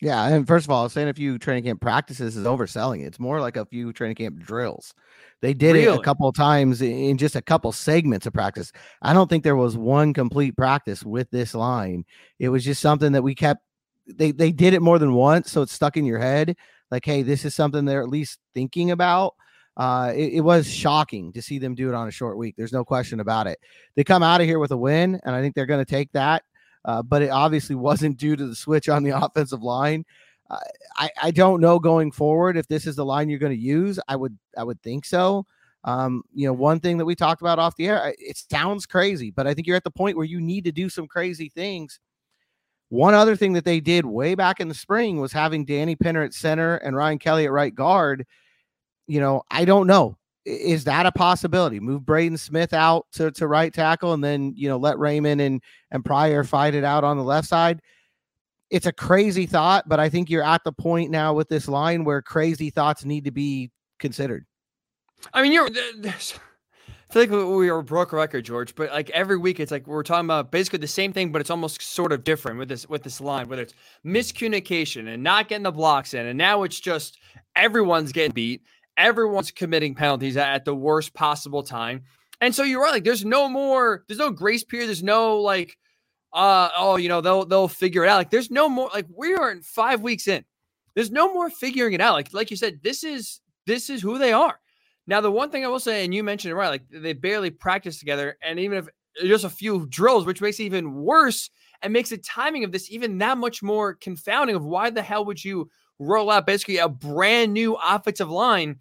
Yeah, 0.00 0.26
and 0.28 0.46
first 0.46 0.66
of 0.66 0.70
all, 0.70 0.90
saying 0.90 1.08
a 1.08 1.14
few 1.14 1.38
training 1.38 1.64
camp 1.64 1.80
practices 1.80 2.36
is 2.36 2.44
overselling 2.44 3.00
it. 3.00 3.06
It's 3.06 3.18
more 3.18 3.40
like 3.40 3.56
a 3.56 3.64
few 3.64 3.94
training 3.94 4.16
camp 4.16 4.38
drills. 4.38 4.92
They 5.40 5.54
did 5.54 5.72
really? 5.72 5.84
it 5.86 5.98
a 5.98 6.02
couple 6.02 6.28
of 6.28 6.36
times 6.36 6.82
in 6.82 7.16
just 7.16 7.34
a 7.34 7.40
couple 7.40 7.72
segments 7.72 8.26
of 8.26 8.34
practice. 8.34 8.72
I 9.00 9.14
don't 9.14 9.28
think 9.28 9.42
there 9.42 9.56
was 9.56 9.74
one 9.74 10.12
complete 10.12 10.54
practice 10.54 11.02
with 11.02 11.30
this 11.30 11.54
line. 11.54 12.04
It 12.38 12.50
was 12.50 12.62
just 12.62 12.82
something 12.82 13.12
that 13.12 13.22
we 13.22 13.34
kept 13.34 13.62
they 14.06 14.32
they 14.32 14.52
did 14.52 14.74
it 14.74 14.82
more 14.82 14.98
than 14.98 15.14
once, 15.14 15.50
so 15.50 15.62
it's 15.62 15.72
stuck 15.72 15.96
in 15.96 16.04
your 16.04 16.18
head. 16.18 16.56
Like, 16.90 17.04
hey, 17.04 17.22
this 17.22 17.44
is 17.44 17.54
something 17.54 17.84
they're 17.84 18.02
at 18.02 18.08
least 18.08 18.38
thinking 18.54 18.90
about. 18.90 19.34
Uh, 19.76 20.12
it, 20.14 20.34
it, 20.34 20.40
was 20.40 20.66
shocking 20.66 21.32
to 21.34 21.42
see 21.42 21.58
them 21.58 21.74
do 21.74 21.90
it 21.90 21.94
on 21.94 22.08
a 22.08 22.10
short 22.10 22.38
week. 22.38 22.54
There's 22.56 22.72
no 22.72 22.82
question 22.82 23.20
about 23.20 23.46
it. 23.46 23.58
They 23.94 24.04
come 24.04 24.22
out 24.22 24.40
of 24.40 24.46
here 24.46 24.58
with 24.58 24.70
a 24.70 24.76
win, 24.76 25.20
and 25.22 25.34
I 25.34 25.42
think 25.42 25.54
they're 25.54 25.66
going 25.66 25.84
to 25.84 25.90
take 25.90 26.10
that. 26.12 26.44
Uh, 26.86 27.02
but 27.02 27.20
it 27.20 27.28
obviously 27.28 27.74
wasn't 27.76 28.16
due 28.16 28.36
to 28.36 28.46
the 28.46 28.54
switch 28.54 28.88
on 28.88 29.02
the 29.02 29.10
offensive 29.24 29.62
line. 29.62 30.04
Uh, 30.48 30.58
I 30.96 31.10
I 31.24 31.30
don't 31.30 31.60
know 31.60 31.78
going 31.78 32.12
forward 32.12 32.56
if 32.56 32.68
this 32.68 32.86
is 32.86 32.96
the 32.96 33.04
line 33.04 33.28
you're 33.28 33.38
going 33.40 33.52
to 33.52 33.58
use. 33.58 33.98
I 34.08 34.16
would 34.16 34.38
I 34.56 34.64
would 34.64 34.80
think 34.82 35.04
so. 35.04 35.44
Um, 35.84 36.22
you 36.34 36.46
know, 36.46 36.52
one 36.52 36.80
thing 36.80 36.98
that 36.98 37.04
we 37.04 37.14
talked 37.14 37.42
about 37.42 37.60
off 37.60 37.76
the 37.76 37.88
air, 37.88 38.14
it 38.18 38.36
sounds 38.50 38.86
crazy, 38.86 39.30
but 39.30 39.46
I 39.46 39.54
think 39.54 39.68
you're 39.68 39.76
at 39.76 39.84
the 39.84 39.90
point 39.90 40.16
where 40.16 40.26
you 40.26 40.40
need 40.40 40.64
to 40.64 40.72
do 40.72 40.88
some 40.88 41.06
crazy 41.06 41.48
things 41.48 42.00
one 42.88 43.14
other 43.14 43.36
thing 43.36 43.52
that 43.54 43.64
they 43.64 43.80
did 43.80 44.04
way 44.04 44.34
back 44.34 44.60
in 44.60 44.68
the 44.68 44.74
spring 44.74 45.20
was 45.20 45.32
having 45.32 45.64
Danny 45.64 45.96
Pinter 45.96 46.22
at 46.22 46.34
center 46.34 46.76
and 46.76 46.94
Ryan 46.94 47.18
Kelly 47.18 47.44
at 47.44 47.52
right 47.52 47.74
guard. 47.74 48.24
You 49.06 49.20
know, 49.20 49.42
I 49.50 49.64
don't 49.64 49.86
know. 49.86 50.16
Is 50.44 50.84
that 50.84 51.06
a 51.06 51.12
possibility? 51.12 51.80
Move 51.80 52.06
Braden 52.06 52.38
Smith 52.38 52.72
out 52.72 53.06
to, 53.12 53.32
to 53.32 53.48
right 53.48 53.74
tackle 53.74 54.12
and 54.12 54.22
then, 54.22 54.52
you 54.56 54.68
know, 54.68 54.76
let 54.76 54.96
Raimann 54.96 55.40
and, 55.40 55.60
and 55.90 56.04
Pryor 56.04 56.44
fight 56.44 56.74
it 56.74 56.84
out 56.84 57.02
on 57.02 57.16
the 57.16 57.24
left 57.24 57.48
side. 57.48 57.80
It's 58.70 58.86
a 58.86 58.92
crazy 58.92 59.46
thought, 59.46 59.88
but 59.88 59.98
I 59.98 60.08
think 60.08 60.30
you're 60.30 60.44
at 60.44 60.62
the 60.62 60.72
point 60.72 61.10
now 61.10 61.34
with 61.34 61.48
this 61.48 61.66
line 61.66 62.04
where 62.04 62.22
crazy 62.22 62.70
thoughts 62.70 63.04
need 63.04 63.24
to 63.24 63.32
be 63.32 63.70
considered. 63.98 64.46
I 65.32 65.42
mean, 65.42 65.52
you're 65.52 65.68
I 67.08 67.12
feel 67.12 67.22
like 67.22 67.48
we 67.48 67.68
a 67.68 67.82
broke 67.82 68.12
record, 68.12 68.44
George. 68.44 68.74
But 68.74 68.90
like 68.90 69.10
every 69.10 69.36
week, 69.36 69.60
it's 69.60 69.70
like 69.70 69.86
we're 69.86 70.02
talking 70.02 70.26
about 70.26 70.50
basically 70.50 70.80
the 70.80 70.88
same 70.88 71.12
thing, 71.12 71.30
but 71.30 71.40
it's 71.40 71.50
almost 71.50 71.80
sort 71.80 72.12
of 72.12 72.24
different 72.24 72.58
with 72.58 72.68
this 72.68 72.88
with 72.88 73.04
this 73.04 73.20
line. 73.20 73.48
Whether 73.48 73.62
it's 73.62 73.74
miscommunication 74.04 75.12
and 75.12 75.22
not 75.22 75.48
getting 75.48 75.62
the 75.62 75.70
blocks 75.70 76.14
in, 76.14 76.26
and 76.26 76.36
now 76.36 76.64
it's 76.64 76.80
just 76.80 77.18
everyone's 77.54 78.10
getting 78.10 78.32
beat, 78.32 78.62
everyone's 78.96 79.52
committing 79.52 79.94
penalties 79.94 80.36
at 80.36 80.64
the 80.64 80.74
worst 80.74 81.14
possible 81.14 81.62
time. 81.62 82.02
And 82.40 82.54
so 82.54 82.64
you're 82.64 82.82
right. 82.82 82.92
Like 82.92 83.04
there's 83.04 83.24
no 83.24 83.48
more. 83.48 84.04
There's 84.08 84.18
no 84.18 84.30
grace 84.30 84.64
period. 84.64 84.88
There's 84.88 85.04
no 85.04 85.40
like, 85.40 85.78
uh, 86.32 86.70
oh, 86.76 86.96
you 86.96 87.08
know 87.08 87.20
they'll 87.20 87.44
they'll 87.44 87.68
figure 87.68 88.04
it 88.04 88.08
out. 88.08 88.16
Like 88.16 88.30
there's 88.30 88.50
no 88.50 88.68
more. 88.68 88.90
Like 88.92 89.06
we 89.16 89.34
are 89.34 89.52
in 89.52 89.62
five 89.62 90.00
weeks 90.00 90.26
in. 90.26 90.44
There's 90.96 91.12
no 91.12 91.32
more 91.32 91.50
figuring 91.50 91.92
it 91.92 92.00
out. 92.00 92.14
Like 92.14 92.34
like 92.34 92.50
you 92.50 92.56
said, 92.56 92.80
this 92.82 93.04
is 93.04 93.40
this 93.64 93.90
is 93.90 94.02
who 94.02 94.18
they 94.18 94.32
are. 94.32 94.58
Now, 95.06 95.20
the 95.20 95.30
one 95.30 95.50
thing 95.50 95.64
I 95.64 95.68
will 95.68 95.80
say, 95.80 96.04
and 96.04 96.14
you 96.14 96.24
mentioned 96.24 96.52
it 96.52 96.56
right, 96.56 96.68
like 96.68 96.82
they 96.90 97.12
barely 97.12 97.50
practice 97.50 97.98
together, 97.98 98.36
and 98.42 98.58
even 98.58 98.78
if 98.78 98.88
just 99.22 99.44
a 99.44 99.50
few 99.50 99.86
drills, 99.86 100.26
which 100.26 100.40
makes 100.40 100.60
it 100.60 100.64
even 100.64 100.94
worse 100.94 101.48
and 101.82 101.92
makes 101.92 102.10
the 102.10 102.18
timing 102.18 102.64
of 102.64 102.72
this 102.72 102.90
even 102.90 103.18
that 103.18 103.38
much 103.38 103.62
more 103.62 103.94
confounding. 103.94 104.56
Of 104.56 104.64
why 104.64 104.90
the 104.90 105.02
hell 105.02 105.24
would 105.24 105.44
you 105.44 105.70
roll 105.98 106.30
out 106.30 106.46
basically 106.46 106.78
a 106.78 106.88
brand 106.88 107.52
new 107.54 107.76
offensive 107.76 108.30
line? 108.30 108.78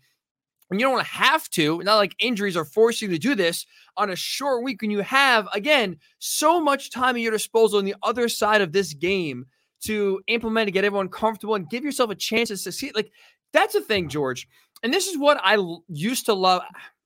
when 0.67 0.79
you 0.79 0.86
don't 0.86 1.05
have 1.05 1.50
to, 1.51 1.82
not 1.84 1.98
like 1.98 2.15
injuries 2.20 2.58
are 2.58 2.65
forcing 2.65 3.10
you 3.10 3.15
to 3.15 3.22
do 3.22 3.36
this 3.36 3.65
on 3.98 4.10
a 4.10 4.15
short 4.15 4.63
week 4.63 4.82
when 4.82 4.91
you 4.91 5.01
have, 5.01 5.48
again, 5.53 5.98
so 6.20 6.60
much 6.60 6.89
time 6.89 7.15
at 7.15 7.22
your 7.22 7.32
disposal 7.32 7.79
on 7.79 7.86
the 7.86 7.96
other 8.01 8.27
side 8.27 8.62
of 8.62 8.72
this 8.72 8.94
game 8.94 9.46
to 9.82 10.20
implement 10.27 10.67
and 10.67 10.74
get 10.74 10.84
everyone 10.84 11.10
comfortable 11.10 11.55
and 11.55 11.70
give 11.70 11.84
yourself 11.84 12.10
a 12.10 12.15
chance 12.15 12.50
to 12.50 12.58
succeed. 12.58 12.96
Like, 12.96 13.12
that's 13.53 13.74
the 13.74 13.82
thing, 13.82 14.10
George 14.10 14.48
and 14.84 14.94
this 14.94 15.08
is 15.08 15.17
what 15.17 15.39
I 15.44 15.58
used 15.88 16.25
to 16.27 16.34
love. 16.34 16.62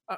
Uh, 0.07 0.17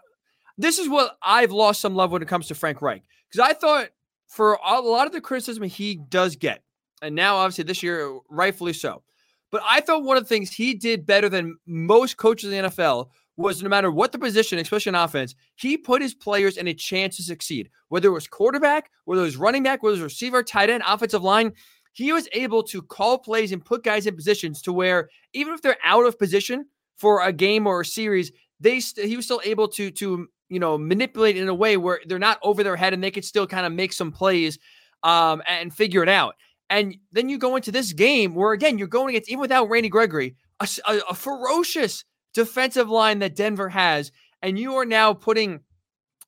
this 0.58 0.80
is 0.80 0.90
what 0.90 1.18
I've 1.22 1.52
lost 1.52 1.82
some 1.82 1.96
love 1.96 2.12
when 2.12 2.22
it 2.22 2.28
comes 2.28 2.48
to 2.48 2.56
Frank 2.56 2.82
Reich 2.82 3.04
because 3.30 3.48
I 3.48 3.54
thought 3.54 3.90
for 4.28 4.58
a 4.66 4.80
lot 4.80 5.08
of 5.08 5.14
the 5.14 5.22
criticism 5.22 5.64
he 5.64 5.96
does 5.96 6.36
get, 6.36 6.64
and 7.02 7.16
now 7.16 7.38
obviously 7.38 7.64
this 7.66 7.84
year, 7.84 8.20
rightfully 8.30 8.74
so. 8.74 9.04
But 9.52 9.62
I 9.70 9.82
thought 9.82 10.04
one 10.04 10.18
of 10.18 10.24
the 10.24 10.30
things 10.30 10.52
he 10.52 10.74
did 10.74 11.06
better 11.06 11.28
than 11.28 11.58
most 11.68 12.18
coaches 12.18 12.52
in 12.52 12.64
the 12.64 12.70
NFL 12.70 13.10
was 13.38 13.62
no 13.62 13.70
matter 13.70 13.92
what 13.92 14.12
the 14.12 14.20
position, 14.20 14.60
especially 14.60 14.92
in 14.92 14.96
offense, 14.96 15.36
he 15.56 15.78
put 15.78 16.02
his 16.02 16.14
players 16.14 16.58
in 16.58 16.68
a 16.68 16.74
chance 16.74 17.18
to 17.18 17.24
succeed. 17.24 17.70
Whether 17.90 18.10
it 18.10 18.14
was 18.14 18.28
quarterback, 18.28 18.90
whether 19.06 19.22
it 19.22 19.26
was 19.26 19.38
running 19.38 19.64
back, 19.64 19.84
whether 19.84 19.94
it 19.94 20.02
was 20.02 20.14
receiver, 20.14 20.44
tight 20.44 20.70
end, 20.70 20.84
offensive 20.88 21.24
line, 21.24 21.54
he 21.94 22.14
was 22.14 22.30
able 22.34 22.64
to 22.64 22.82
call 22.82 23.18
plays 23.18 23.52
and 23.52 23.64
put 23.64 23.84
guys 23.84 24.08
in 24.08 24.16
positions 24.16 24.62
to 24.62 24.72
where 24.72 25.10
even 25.34 25.54
if 25.54 25.62
they're 25.62 25.78
out 25.84 26.06
of 26.06 26.18
position 26.18 26.66
for 26.98 27.22
a 27.24 27.34
game 27.34 27.68
or 27.68 27.82
a 27.82 27.86
series, 27.86 28.32
they 28.60 28.80
st- 28.80 29.08
he 29.08 29.16
was 29.16 29.26
still 29.26 29.42
able 29.44 29.68
to 29.70 29.92
to 29.92 30.28
you 30.50 30.60
know 30.60 30.78
manipulate 30.78 31.38
in 31.38 31.48
a 31.48 31.54
way 31.54 31.78
where 31.78 32.00
they're 32.06 32.20
not 32.20 32.40
over 32.44 32.64
their 32.64 32.76
head 32.76 32.94
and 32.94 33.04
they 33.04 33.12
could 33.12 33.26
still 33.26 33.48
kind 33.48 33.66
of 33.66 33.72
make 33.72 33.94
some 33.94 34.12
plays 34.12 34.60
um, 35.04 35.42
and 35.48 35.74
figure 35.74 36.04
it 36.04 36.10
out. 36.10 36.36
And 36.70 36.96
then 37.12 37.28
you 37.28 37.38
go 37.38 37.56
into 37.56 37.72
this 37.72 37.94
game 37.94 38.36
where 38.36 38.54
again 38.54 38.78
you're 38.78 38.88
going 38.88 39.10
against 39.10 39.30
even 39.30 39.42
without 39.42 39.70
Randy 39.70 39.90
Gregory, 39.90 40.36
a, 40.60 40.68
a, 40.88 41.00
a 41.10 41.14
ferocious 41.16 42.06
defensive 42.34 42.90
line 42.90 43.20
that 43.20 43.36
Denver 43.36 43.70
has, 43.70 44.12
and 44.42 44.58
you 44.58 44.76
are 44.76 44.86
now 44.86 45.14
putting 45.14 45.62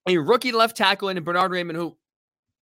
a 0.08 0.18
rookie 0.18 0.52
left 0.52 0.76
tackle 0.76 1.10
in 1.10 1.24
Bernard 1.24 1.52
Raimann, 1.52 1.76
who 1.76 1.98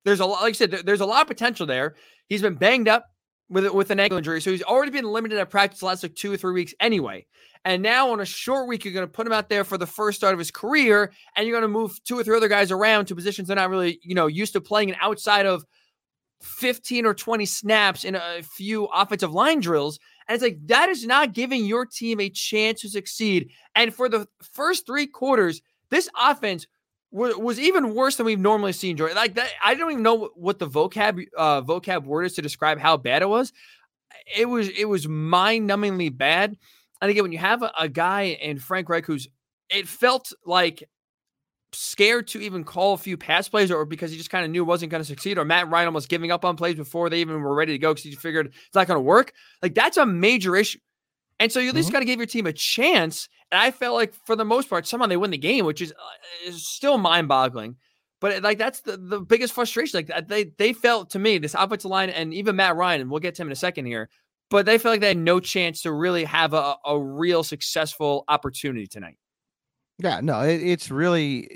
there's 0.06 0.20
a 0.20 0.26
lot, 0.26 0.42
like 0.42 0.52
I 0.52 0.54
said, 0.54 0.72
there's 0.86 1.02
a 1.02 1.06
lot 1.06 1.22
of 1.22 1.28
potential 1.28 1.66
there. 1.66 1.96
He's 2.28 2.42
been 2.42 2.56
banged 2.56 2.88
up 2.88 3.11
with 3.52 3.70
with 3.72 3.92
an 3.92 4.00
ankle 4.00 4.18
injury, 4.18 4.42
so 4.42 4.50
he's 4.50 4.64
already 4.64 4.92
been 4.92 5.06
limited 5.06 5.38
at 5.38 5.50
practice 5.50 5.82
the 5.82 5.86
last 5.86 6.04
like 6.04 6.16
two 6.16 6.34
or 6.34 6.38
three 6.38 6.54
weeks 6.54 6.74
anyway. 6.80 7.26
And 7.64 7.84
now 7.84 8.12
on 8.12 8.20
a 8.20 8.26
short 8.26 8.68
week, 8.68 8.84
you're 8.84 8.94
going 8.94 9.06
to 9.06 9.12
put 9.12 9.28
him 9.28 9.34
out 9.34 9.50
there 9.50 9.64
for 9.64 9.78
the 9.78 9.86
first 9.86 10.18
start 10.18 10.34
of 10.34 10.40
his 10.40 10.50
career, 10.50 11.12
and 11.36 11.46
you're 11.46 11.60
going 11.60 11.70
to 11.70 11.80
move 11.80 12.04
two 12.04 12.18
or 12.18 12.24
three 12.24 12.36
other 12.36 12.48
guys 12.48 12.72
around 12.72 13.06
to 13.06 13.16
positions 13.16 13.48
they're 13.48 13.56
not 13.56 13.70
really, 13.70 14.00
you 14.02 14.16
know, 14.16 14.28
used 14.28 14.54
to 14.54 14.62
playing 14.62 14.90
an 14.90 14.98
outside 15.00 15.46
of 15.46 15.64
15 16.42 17.06
or 17.06 17.14
20 17.14 17.46
snaps 17.46 18.04
in 18.04 18.16
a 18.16 18.42
few 18.42 18.86
offensive 18.86 19.32
line 19.32 19.60
drills. 19.60 20.00
And 20.28 20.36
it's 20.36 20.44
like 20.44 20.58
that 20.68 20.90
is 20.90 21.06
not 21.06 21.34
giving 21.34 21.66
your 21.66 21.86
team 21.86 22.20
a 22.20 22.30
chance 22.30 22.82
to 22.82 22.90
succeed. 22.90 23.52
And 23.76 23.94
for 23.94 24.10
the 24.10 24.28
first 24.42 24.88
three 24.88 25.06
quarters, 25.06 25.62
this 25.90 26.10
offense 26.20 26.66
was, 27.12 27.36
was 27.36 27.60
even 27.60 27.94
worse 27.94 28.16
than 28.16 28.26
we've 28.26 28.40
normally 28.40 28.74
seen. 28.74 28.98
Jordan, 28.98 29.16
like 29.16 29.36
that, 29.36 29.50
I 29.64 29.76
don't 29.76 29.92
even 29.92 30.04
know 30.04 30.30
what 30.36 30.60
the 30.60 30.68
vocab 30.68 31.26
uh, 31.38 31.62
vocab 31.62 32.06
word 32.06 32.24
is 32.24 32.34
to 32.34 32.42
describe 32.42 32.80
how 32.80 32.98
bad 32.98 33.22
it 33.22 33.30
was. 33.30 33.54
It 34.36 34.46
was 34.48 34.70
it 34.70 34.86
was 34.86 35.08
mind 35.08 35.70
numbingly 35.70 36.16
bad. 36.16 36.58
And 37.02 37.10
again, 37.10 37.24
when 37.24 37.32
you 37.32 37.40
have 37.40 37.64
a, 37.64 37.72
a 37.80 37.90
guy 37.90 38.38
in 38.42 38.60
Frank 38.60 38.88
Reich 38.88 39.06
who's, 39.06 39.28
it 39.70 39.88
felt 39.88 40.32
like 40.46 40.88
scared 41.74 42.28
to 42.28 42.40
even 42.40 42.64
call 42.64 42.94
a 42.94 42.98
few 42.98 43.18
pass 43.18 43.48
plays 43.48 43.72
or 43.72 43.86
because 43.86 44.12
he 44.12 44.18
just 44.18 44.30
kind 44.30 44.44
of 44.44 44.52
knew 44.52 44.64
wasn't 44.64 44.92
going 44.92 45.02
to 45.02 45.08
succeed 45.08 45.38
or 45.38 45.46
Matt 45.46 45.70
Ryan 45.70 45.88
almost 45.88 46.10
giving 46.10 46.32
up 46.32 46.44
on 46.44 46.58
plays 46.58 46.76
before 46.76 47.10
they 47.10 47.22
even 47.22 47.42
were 47.42 47.56
ready 47.56 47.72
to 47.72 47.78
go 47.78 47.92
because 47.92 48.04
he 48.04 48.16
figured 48.16 48.48
it's 48.48 48.76
not 48.76 48.88
going 48.88 48.98
to 48.98 49.02
work. 49.02 49.34
Like 49.62 49.74
that's 49.74 49.98
a 49.98 50.06
major 50.06 50.56
issue. 50.56 50.80
And 51.40 51.52
so 51.52 51.60
you 51.60 51.70
at 51.70 51.76
least 51.76 51.88
mm-hmm. 51.88 51.94
got 51.94 52.00
to 52.00 52.06
give 52.06 52.20
your 52.20 52.28
team 52.28 52.46
a 52.46 52.54
chance. 52.54 53.28
I 53.52 53.72
felt 53.72 53.96
like 53.96 54.14
for 54.26 54.36
the 54.36 54.46
most 54.46 54.70
part, 54.70 54.88
somehow 54.88 55.08
they 55.08 55.18
win 55.18 55.32
the 55.32 55.38
game, 55.38 55.66
which 55.66 55.82
is, 55.82 55.92
uh, 55.92 56.50
is 56.50 56.68
still 56.68 56.98
mind 56.98 57.28
boggling. 57.28 57.76
But 58.20 58.44
like 58.44 58.60
that's 58.60 58.82
the, 58.82 58.98
the 58.98 59.20
biggest 59.20 59.54
frustration. 59.54 59.98
Like 59.98 60.28
they 60.28 60.46
they 60.58 60.74
felt 60.74 61.10
to 61.12 61.20
me 61.20 61.40
this 61.40 61.56
offensive 61.56 61.90
line 61.90 62.12
and 62.12 62.34
even 62.34 62.56
Matt 62.56 62.76
Ryan, 62.76 63.02
and 63.02 63.10
we'll 63.10 63.20
get 63.20 63.34
to 63.36 63.42
him 63.42 63.48
in 63.48 63.52
a 63.52 63.56
second 63.56 63.86
here, 63.88 64.10
but 64.52 64.68
they 64.68 64.78
felt 64.78 64.94
like 64.94 65.02
they 65.02 65.08
had 65.08 65.18
no 65.18 65.40
chance 65.40 65.82
to 65.82 65.92
really 65.92 66.24
have 66.26 66.54
a, 66.54 66.76
a 66.86 67.00
real 67.00 67.44
successful 67.44 68.24
opportunity 68.28 68.86
tonight. 68.86 69.18
Yeah, 69.98 70.22
no, 70.22 70.42
it, 70.42 70.62
it's 70.62 70.92
really 70.92 71.48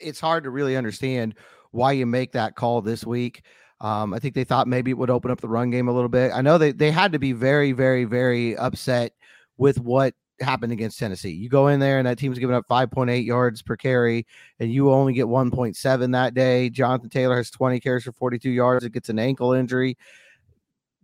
it's 0.00 0.20
hard 0.20 0.44
to 0.44 0.50
really 0.50 0.76
understand 0.76 1.34
why 1.72 1.92
you 1.92 2.06
make 2.06 2.32
that 2.32 2.54
call 2.54 2.80
this 2.80 3.04
week. 3.04 3.42
Um, 3.80 4.12
I 4.14 4.18
think 4.18 4.34
they 4.34 4.44
thought 4.44 4.68
maybe 4.68 4.90
it 4.90 4.98
would 4.98 5.10
open 5.10 5.30
up 5.30 5.40
the 5.40 5.48
run 5.48 5.70
game 5.70 5.88
a 5.88 5.92
little 5.92 6.08
bit. 6.08 6.32
I 6.32 6.42
know 6.42 6.58
they 6.58 6.70
they 6.70 6.92
had 6.92 7.12
to 7.12 7.18
be 7.18 7.32
very, 7.32 7.72
very, 7.72 8.04
very 8.04 8.56
upset 8.56 9.14
with 9.56 9.80
what 9.80 10.14
happened 10.40 10.72
against 10.72 10.98
Tennessee. 10.98 11.30
You 11.30 11.48
go 11.48 11.68
in 11.68 11.80
there 11.80 11.98
and 11.98 12.06
that 12.06 12.18
team's 12.18 12.38
giving 12.38 12.56
up 12.56 12.66
5.8 12.68 13.24
yards 13.24 13.62
per 13.62 13.76
carry, 13.76 14.26
and 14.58 14.72
you 14.72 14.90
only 14.90 15.12
get 15.12 15.26
1.7 15.26 16.12
that 16.12 16.34
day. 16.34 16.70
Jonathan 16.70 17.10
Taylor 17.10 17.36
has 17.36 17.50
20 17.50 17.80
carries 17.80 18.04
for 18.04 18.12
42 18.12 18.50
yards. 18.50 18.84
It 18.84 18.92
gets 18.92 19.08
an 19.08 19.18
ankle 19.18 19.52
injury 19.52 19.96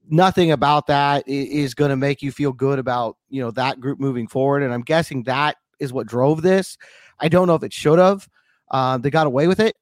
nothing 0.09 0.53
about 0.53 0.87
that 0.87 1.27
is 1.27 1.75
going 1.75 1.91
to 1.91 1.97
make 1.97 2.23
you 2.23 2.31
feel 2.31 2.53
good 2.53 2.79
about 2.79 3.17
you 3.29 3.43
know 3.43 3.51
that 3.51 3.81
group 3.81 3.99
moving 3.99 4.27
forward 4.27 4.63
and 4.63 4.73
i'm 4.73 4.83
guessing 4.83 5.23
that 5.25 5.57
is 5.81 5.93
what 5.93 6.07
drove 6.07 6.43
this 6.43 6.79
i 7.21 7.29
don't 7.29 7.47
know 7.47 7.55
if 7.55 7.63
it 7.63 7.73
should 7.73 7.99
have 7.99 8.29
uh, 8.71 8.99
they 8.99 9.11
got 9.11 9.27
away 9.27 9.47
with 9.47 9.61
it 9.61 9.77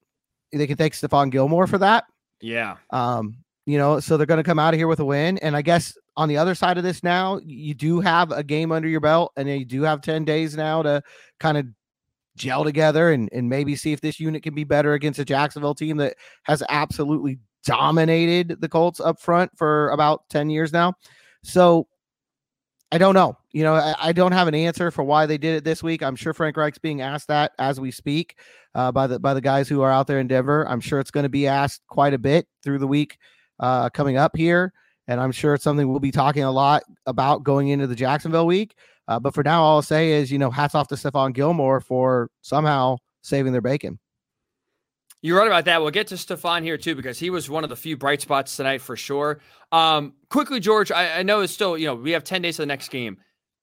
they 0.52 0.66
can 0.66 0.76
thank 0.76 0.94
stephon 0.94 1.30
gilmore 1.30 1.66
for 1.66 1.78
that 1.78 2.04
yeah 2.40 2.76
um 2.90 3.36
you 3.66 3.78
know 3.78 4.00
so 4.00 4.16
they're 4.16 4.26
going 4.26 4.38
to 4.38 4.44
come 4.44 4.58
out 4.58 4.74
of 4.74 4.78
here 4.78 4.88
with 4.88 5.00
a 5.00 5.04
win 5.04 5.38
and 5.38 5.56
i 5.56 5.62
guess 5.62 5.96
on 6.16 6.28
the 6.28 6.36
other 6.36 6.54
side 6.54 6.78
of 6.78 6.84
this 6.84 7.02
now 7.02 7.40
you 7.44 7.74
do 7.74 8.00
have 8.00 8.30
a 8.30 8.42
game 8.42 8.72
under 8.72 8.88
your 8.88 9.00
belt 9.00 9.32
and 9.36 9.48
you 9.48 9.64
do 9.64 9.82
have 9.82 10.00
10 10.00 10.24
days 10.24 10.56
now 10.56 10.82
to 10.82 11.02
kind 11.40 11.58
of 11.58 11.66
gel 12.36 12.64
together 12.64 13.12
and, 13.12 13.28
and 13.32 13.48
maybe 13.48 13.76
see 13.76 13.92
if 13.92 14.00
this 14.00 14.18
unit 14.18 14.42
can 14.42 14.54
be 14.54 14.64
better 14.64 14.94
against 14.94 15.18
a 15.18 15.24
jacksonville 15.24 15.74
team 15.74 15.96
that 15.96 16.16
has 16.44 16.62
absolutely 16.68 17.38
dominated 17.64 18.60
the 18.60 18.68
Colts 18.68 19.00
up 19.00 19.20
front 19.20 19.50
for 19.56 19.88
about 19.90 20.28
10 20.28 20.50
years 20.50 20.72
now. 20.72 20.94
So 21.42 21.88
I 22.92 22.98
don't 22.98 23.14
know. 23.14 23.36
You 23.52 23.64
know, 23.64 23.74
I, 23.74 23.94
I, 23.98 24.12
don't 24.12 24.32
have 24.32 24.46
an 24.46 24.54
answer 24.54 24.90
for 24.90 25.02
why 25.02 25.26
they 25.26 25.38
did 25.38 25.56
it 25.56 25.64
this 25.64 25.82
week. 25.82 26.02
I'm 26.02 26.16
sure 26.16 26.32
Frank 26.32 26.56
Reich's 26.56 26.78
being 26.78 27.00
asked 27.00 27.28
that 27.28 27.52
as 27.58 27.80
we 27.80 27.90
speak 27.90 28.38
uh, 28.74 28.92
by 28.92 29.06
the 29.06 29.18
by 29.18 29.34
the 29.34 29.40
guys 29.40 29.68
who 29.68 29.82
are 29.82 29.90
out 29.90 30.06
there 30.06 30.20
in 30.20 30.28
Denver. 30.28 30.68
I'm 30.68 30.80
sure 30.80 31.00
it's 31.00 31.10
going 31.10 31.24
to 31.24 31.30
be 31.30 31.46
asked 31.46 31.82
quite 31.88 32.14
a 32.14 32.18
bit 32.18 32.46
through 32.62 32.78
the 32.78 32.86
week 32.86 33.18
uh, 33.60 33.90
coming 33.90 34.16
up 34.16 34.36
here, 34.36 34.72
and 35.08 35.20
I'm 35.20 35.32
sure 35.32 35.54
it's 35.54 35.64
something 35.64 35.88
we'll 35.88 36.00
be 36.00 36.10
talking 36.10 36.42
a 36.42 36.50
lot 36.50 36.82
about 37.06 37.44
going 37.44 37.68
into 37.68 37.86
the 37.86 37.94
Jacksonville 37.94 38.46
week. 38.46 38.74
Uh, 39.06 39.18
but 39.20 39.34
for 39.34 39.42
now, 39.42 39.62
all 39.62 39.76
I'll 39.76 39.82
say 39.82 40.12
is, 40.12 40.32
you 40.32 40.38
know, 40.38 40.50
hats 40.50 40.74
off 40.74 40.88
to 40.88 40.94
Stephon 40.94 41.34
Gilmore 41.34 41.80
for 41.80 42.30
somehow 42.40 42.96
saving 43.22 43.52
their 43.52 43.60
bacon. 43.60 43.98
You're 45.20 45.38
right 45.38 45.46
about 45.46 45.64
that. 45.64 45.80
We'll 45.80 45.90
get 45.90 46.08
to 46.08 46.16
Stephon 46.16 46.62
here 46.62 46.76
too 46.76 46.94
because 46.94 47.18
he 47.18 47.30
was 47.30 47.48
one 47.48 47.64
of 47.64 47.70
the 47.70 47.76
few 47.76 47.96
bright 47.96 48.20
spots 48.20 48.56
tonight 48.56 48.82
for 48.82 48.94
sure. 48.94 49.40
Um, 49.72 50.12
quickly, 50.28 50.60
George, 50.60 50.92
I, 50.92 51.20
I 51.20 51.22
know 51.22 51.40
it's 51.40 51.52
still 51.52 51.78
you 51.78 51.86
know 51.86 51.94
we 51.94 52.10
have 52.10 52.24
ten 52.24 52.42
days 52.42 52.56
to 52.56 52.62
the 52.62 52.66
next 52.66 52.90
game. 52.90 53.16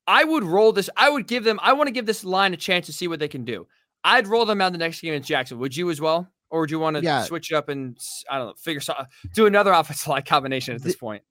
I 0.08 0.24
would 0.24 0.44
roll 0.44 0.72
this. 0.72 0.90
I 0.98 1.10
would 1.12 1.28
give 1.28 1.44
them. 1.44 1.60
I 1.62 1.74
want 1.74 1.88
to 1.88 1.92
give 1.92 2.08
this 2.08 2.24
line 2.24 2.56
a 2.56 2.58
chance 2.58 2.88
to 2.88 2.94
see 2.94 3.08
what 3.08 3.20
they 3.20 3.28
can 3.28 3.46
do. 3.46 3.68
I'd 4.04 4.28
roll 4.28 4.46
them 4.46 4.60
out 4.60 4.72
the 4.72 4.80
next 4.80 5.02
game 5.02 5.14
in 5.14 5.22
Jackson. 5.22 5.60
Would 5.60 5.78
you 5.78 5.92
as 5.92 6.02
well, 6.02 6.28
or 6.52 6.62
would 6.62 6.72
you 6.72 6.80
want 6.80 6.98
to 6.98 7.02
yeah. 7.02 7.24
switch 7.24 7.52
up 7.52 7.70
and 7.70 7.98
I 8.30 8.38
don't 8.38 8.48
know, 8.48 8.54
figure 8.56 8.82
something, 8.82 9.06
do 9.34 9.46
another 9.48 9.72
offensive 9.76 10.08
line 10.08 10.24
combination 10.24 10.76
at 10.76 10.84
this 10.84 10.94
the, 10.94 11.00
point? 11.00 11.24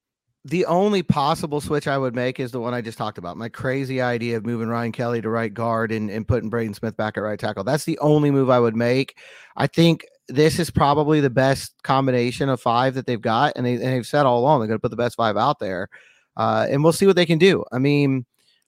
The 0.46 0.64
only 0.64 1.02
possible 1.02 1.60
switch 1.60 1.86
I 1.86 1.98
would 1.98 2.14
make 2.14 2.40
is 2.40 2.50
the 2.50 2.60
one 2.60 2.72
I 2.72 2.80
just 2.80 2.96
talked 2.96 3.18
about. 3.18 3.36
My 3.36 3.50
crazy 3.50 4.00
idea 4.00 4.38
of 4.38 4.46
moving 4.46 4.68
Ryan 4.68 4.92
Kelly 4.92 5.20
to 5.20 5.28
right 5.28 5.52
guard 5.52 5.92
and, 5.92 6.10
and 6.10 6.26
putting 6.26 6.48
Braden 6.48 6.74
Smith 6.74 6.96
back 6.96 7.18
at 7.18 7.20
right 7.20 7.38
tackle. 7.38 7.62
That's 7.62 7.84
the 7.84 7.98
only 7.98 8.30
move 8.30 8.48
I 8.48 8.58
would 8.58 8.74
make. 8.74 9.18
I 9.56 9.66
think 9.66 10.06
this 10.28 10.58
is 10.58 10.70
probably 10.70 11.20
the 11.20 11.30
best 11.30 11.74
combination 11.82 12.48
of 12.48 12.60
five 12.60 12.94
that 12.94 13.06
they've 13.06 13.20
got, 13.20 13.52
and, 13.56 13.66
they, 13.66 13.74
and 13.74 13.82
they've 13.82 14.06
said 14.06 14.24
all 14.24 14.38
along 14.38 14.60
they're 14.60 14.68
going 14.68 14.78
to 14.78 14.82
put 14.82 14.90
the 14.90 14.96
best 14.96 15.16
five 15.16 15.36
out 15.36 15.58
there, 15.58 15.88
uh, 16.36 16.66
and 16.70 16.82
we'll 16.82 16.92
see 16.92 17.06
what 17.06 17.16
they 17.16 17.26
can 17.26 17.38
do. 17.38 17.64
I 17.70 17.78
mean, 17.78 18.24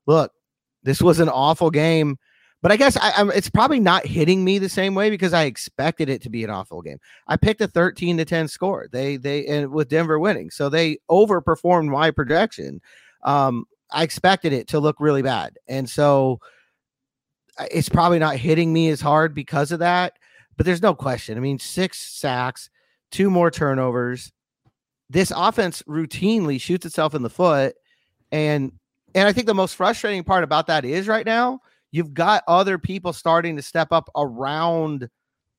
look, 0.06 0.32
this 0.82 1.00
was 1.00 1.20
an 1.20 1.28
awful 1.28 1.70
game, 1.70 2.18
but 2.62 2.70
I 2.70 2.76
guess 2.76 2.96
I, 2.96 3.28
it's 3.34 3.50
probably 3.50 3.80
not 3.80 4.06
hitting 4.06 4.44
me 4.44 4.58
the 4.58 4.68
same 4.68 4.94
way 4.94 5.10
because 5.10 5.32
I 5.32 5.44
expected 5.44 6.08
it 6.08 6.22
to 6.22 6.30
be 6.30 6.44
an 6.44 6.50
awful 6.50 6.80
game. 6.80 6.98
I 7.26 7.36
picked 7.36 7.60
a 7.60 7.66
13 7.66 8.16
to 8.18 8.24
10 8.24 8.48
score. 8.48 8.88
They 8.90 9.16
they 9.16 9.44
and 9.46 9.72
with 9.72 9.88
Denver 9.88 10.18
winning, 10.18 10.50
so 10.50 10.68
they 10.68 10.98
overperformed 11.10 11.88
my 11.88 12.10
projection. 12.12 12.80
Um, 13.24 13.64
I 13.90 14.04
expected 14.04 14.52
it 14.52 14.68
to 14.68 14.80
look 14.80 14.96
really 15.00 15.22
bad, 15.22 15.58
and 15.68 15.90
so 15.90 16.40
it's 17.70 17.88
probably 17.88 18.18
not 18.18 18.36
hitting 18.36 18.72
me 18.72 18.88
as 18.88 19.00
hard 19.00 19.34
because 19.34 19.72
of 19.72 19.80
that. 19.80 20.14
But 20.56 20.66
there's 20.66 20.82
no 20.82 20.94
question. 20.94 21.36
I 21.36 21.40
mean, 21.40 21.58
six 21.58 21.98
sacks, 21.98 22.70
two 23.10 23.30
more 23.30 23.50
turnovers. 23.50 24.32
This 25.10 25.32
offense 25.34 25.82
routinely 25.88 26.60
shoots 26.60 26.86
itself 26.86 27.14
in 27.14 27.22
the 27.22 27.30
foot. 27.30 27.74
And 28.30 28.72
and 29.14 29.28
I 29.28 29.32
think 29.32 29.46
the 29.46 29.54
most 29.54 29.76
frustrating 29.76 30.24
part 30.24 30.44
about 30.44 30.68
that 30.68 30.84
is 30.84 31.08
right 31.08 31.26
now, 31.26 31.60
you've 31.92 32.12
got 32.12 32.42
other 32.48 32.78
people 32.78 33.12
starting 33.12 33.56
to 33.56 33.62
step 33.62 33.88
up 33.92 34.10
around 34.16 35.08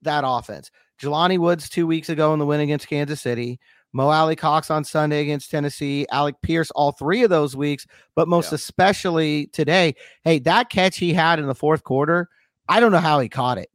that 0.01 0.23
offense. 0.27 0.69
Jelani 1.01 1.37
Woods 1.37 1.69
two 1.69 1.87
weeks 1.87 2.09
ago 2.09 2.33
in 2.33 2.39
the 2.39 2.45
win 2.45 2.59
against 2.59 2.87
Kansas 2.87 3.21
City. 3.21 3.59
Mo 3.93 4.09
Alie-Cox 4.09 4.71
on 4.71 4.83
Sunday 4.83 5.21
against 5.21 5.51
Tennessee, 5.51 6.07
Alec 6.11 6.35
Pierce 6.41 6.71
all 6.71 6.91
three 6.91 7.21
of 7.21 7.29
those 7.29 7.55
weeks, 7.55 7.85
but 8.15 8.27
most 8.27 8.51
yeah. 8.51 8.55
especially 8.55 9.47
today. 9.47 9.93
Hey, 10.23 10.39
that 10.39 10.71
catch 10.71 10.97
he 10.97 11.13
had 11.13 11.37
in 11.37 11.45
the 11.45 11.53
fourth 11.53 11.83
quarter, 11.83 12.27
I 12.67 12.79
don't 12.79 12.91
know 12.91 12.97
how 12.97 13.19
he 13.19 13.29
caught 13.29 13.59
it. 13.59 13.69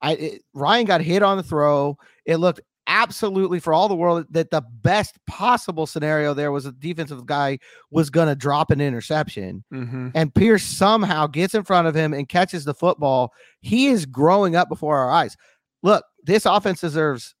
I 0.00 0.12
it, 0.12 0.42
Ryan 0.54 0.86
got 0.86 1.00
hit 1.00 1.24
on 1.24 1.36
the 1.36 1.42
throw. 1.42 1.98
It 2.24 2.36
looked 2.36 2.60
absolutely 2.86 3.58
for 3.60 3.72
all 3.72 3.88
the 3.88 3.94
world 3.94 4.26
that 4.30 4.50
the 4.50 4.62
best 4.82 5.18
possible 5.26 5.86
scenario 5.86 6.34
there 6.34 6.52
was 6.52 6.66
a 6.66 6.72
defensive 6.72 7.26
guy 7.26 7.58
was 7.90 8.10
going 8.10 8.28
to 8.28 8.34
drop 8.34 8.70
an 8.70 8.80
interception 8.80 9.64
mm-hmm. 9.72 10.08
and 10.14 10.34
Pierce 10.34 10.64
somehow 10.64 11.26
gets 11.26 11.54
in 11.54 11.64
front 11.64 11.88
of 11.88 11.94
him 11.94 12.12
and 12.12 12.28
catches 12.28 12.64
the 12.64 12.74
football. 12.74 13.32
He 13.60 13.88
is 13.88 14.06
growing 14.06 14.56
up 14.56 14.68
before 14.68 14.96
our 14.96 15.10
eyes. 15.10 15.36
Look, 15.82 16.04
this 16.22 16.46
offense 16.46 16.80
deserves 16.80 17.34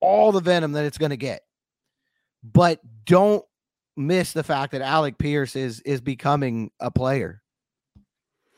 all 0.00 0.32
the 0.32 0.40
venom 0.40 0.72
that 0.72 0.84
it's 0.84 0.98
going 0.98 1.10
to 1.10 1.16
get. 1.16 1.42
But 2.42 2.80
don't 3.04 3.44
miss 3.96 4.32
the 4.32 4.42
fact 4.42 4.72
that 4.72 4.82
Alec 4.82 5.18
Pierce 5.18 5.56
is 5.56 5.80
is 5.80 6.00
becoming 6.00 6.70
a 6.80 6.90
player. 6.90 7.42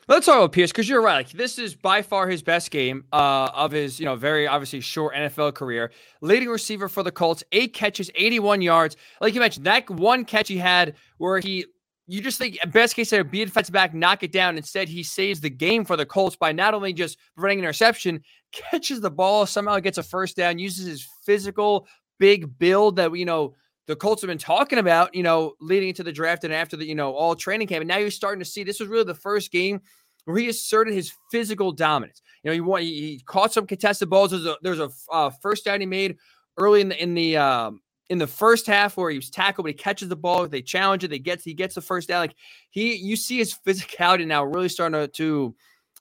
Let's 0.09 0.25
talk 0.25 0.37
about 0.37 0.53
Pierce 0.53 0.71
because 0.71 0.87
you're 0.87 1.01
right. 1.01 1.17
Like 1.17 1.31
this 1.31 1.59
is 1.59 1.75
by 1.75 2.01
far 2.01 2.29
his 2.29 2.41
best 2.41 2.71
game 2.71 3.03
uh, 3.11 3.49
of 3.53 3.73
his, 3.73 3.99
you 3.99 4.05
know, 4.05 4.15
very 4.15 4.47
obviously 4.47 4.79
short 4.79 5.13
NFL 5.13 5.53
career. 5.53 5.91
Leading 6.21 6.47
receiver 6.47 6.87
for 6.87 7.03
the 7.03 7.11
Colts, 7.11 7.43
eight 7.51 7.73
catches, 7.73 8.09
81 8.15 8.61
yards. 8.61 8.95
Like 9.19 9.33
you 9.33 9.41
mentioned, 9.41 9.65
that 9.65 9.89
one 9.89 10.23
catch 10.23 10.47
he 10.47 10.57
had 10.57 10.95
where 11.17 11.39
he, 11.39 11.65
you 12.07 12.21
just 12.21 12.37
think 12.37 12.57
best 12.71 12.95
case 12.95 13.09
scenario, 13.09 13.29
be 13.29 13.43
defensive 13.43 13.73
back, 13.73 13.93
knock 13.93 14.23
it 14.23 14.31
down. 14.31 14.55
Instead, 14.55 14.87
he 14.87 15.03
saves 15.03 15.41
the 15.41 15.49
game 15.49 15.83
for 15.83 15.97
the 15.97 16.05
Colts 16.05 16.37
by 16.37 16.53
not 16.53 16.73
only 16.73 16.93
just 16.93 17.17
running 17.35 17.59
an 17.59 17.65
interception, 17.65 18.23
catches 18.53 19.01
the 19.01 19.11
ball, 19.11 19.45
somehow 19.45 19.77
gets 19.79 19.97
a 19.97 20.03
first 20.03 20.37
down, 20.37 20.57
uses 20.57 20.85
his 20.85 21.05
physical 21.25 21.85
big 22.17 22.57
build 22.57 22.95
that 22.95 23.13
you 23.13 23.25
know 23.25 23.55
the 23.87 23.95
Colts 23.95 24.21
have 24.21 24.27
been 24.27 24.37
talking 24.37 24.79
about, 24.79 25.15
you 25.15 25.23
know, 25.23 25.53
leading 25.59 25.89
into 25.89 26.03
the 26.03 26.11
draft 26.11 26.43
and 26.43 26.53
after 26.53 26.75
the, 26.75 26.85
you 26.85 26.95
know, 26.95 27.13
all 27.13 27.35
training 27.35 27.67
camp. 27.67 27.81
And 27.81 27.87
now 27.87 27.97
you're 27.97 28.11
starting 28.11 28.39
to 28.39 28.45
see 28.45 28.63
this 28.63 28.79
was 28.79 28.89
really 28.89 29.05
the 29.05 29.15
first 29.15 29.51
game 29.51 29.81
where 30.25 30.37
he 30.37 30.49
asserted 30.49 30.93
his 30.93 31.13
physical 31.31 31.71
dominance. 31.71 32.21
You 32.43 32.49
know, 32.49 32.53
he 32.53 32.61
won, 32.61 32.81
he, 32.81 33.21
caught 33.25 33.53
some 33.53 33.65
contested 33.65 34.09
balls. 34.09 34.31
There's 34.61 34.79
a 34.79 34.85
a 34.85 34.89
uh, 35.11 35.29
first 35.29 35.65
down 35.65 35.79
he 35.79 35.85
made 35.85 36.17
early 36.57 36.81
in 36.81 36.89
the 36.89 37.01
in 37.01 37.13
the 37.13 37.37
um, 37.37 37.81
in 38.09 38.17
the 38.17 38.27
first 38.27 38.67
half 38.67 38.97
where 38.97 39.09
he 39.09 39.17
was 39.17 39.29
tackled, 39.29 39.63
but 39.65 39.69
he 39.69 39.73
catches 39.73 40.09
the 40.09 40.15
ball. 40.15 40.47
They 40.47 40.61
challenge 40.61 41.03
it. 41.03 41.09
They 41.09 41.19
gets 41.19 41.43
he 41.43 41.53
gets 41.53 41.75
the 41.75 41.81
first 41.81 42.09
down. 42.09 42.19
Like 42.19 42.35
he, 42.69 42.95
you 42.95 43.15
see 43.15 43.37
his 43.37 43.57
physicality 43.65 44.27
now 44.27 44.43
really 44.43 44.69
starting 44.69 44.99
to, 44.99 45.07
to 45.07 45.55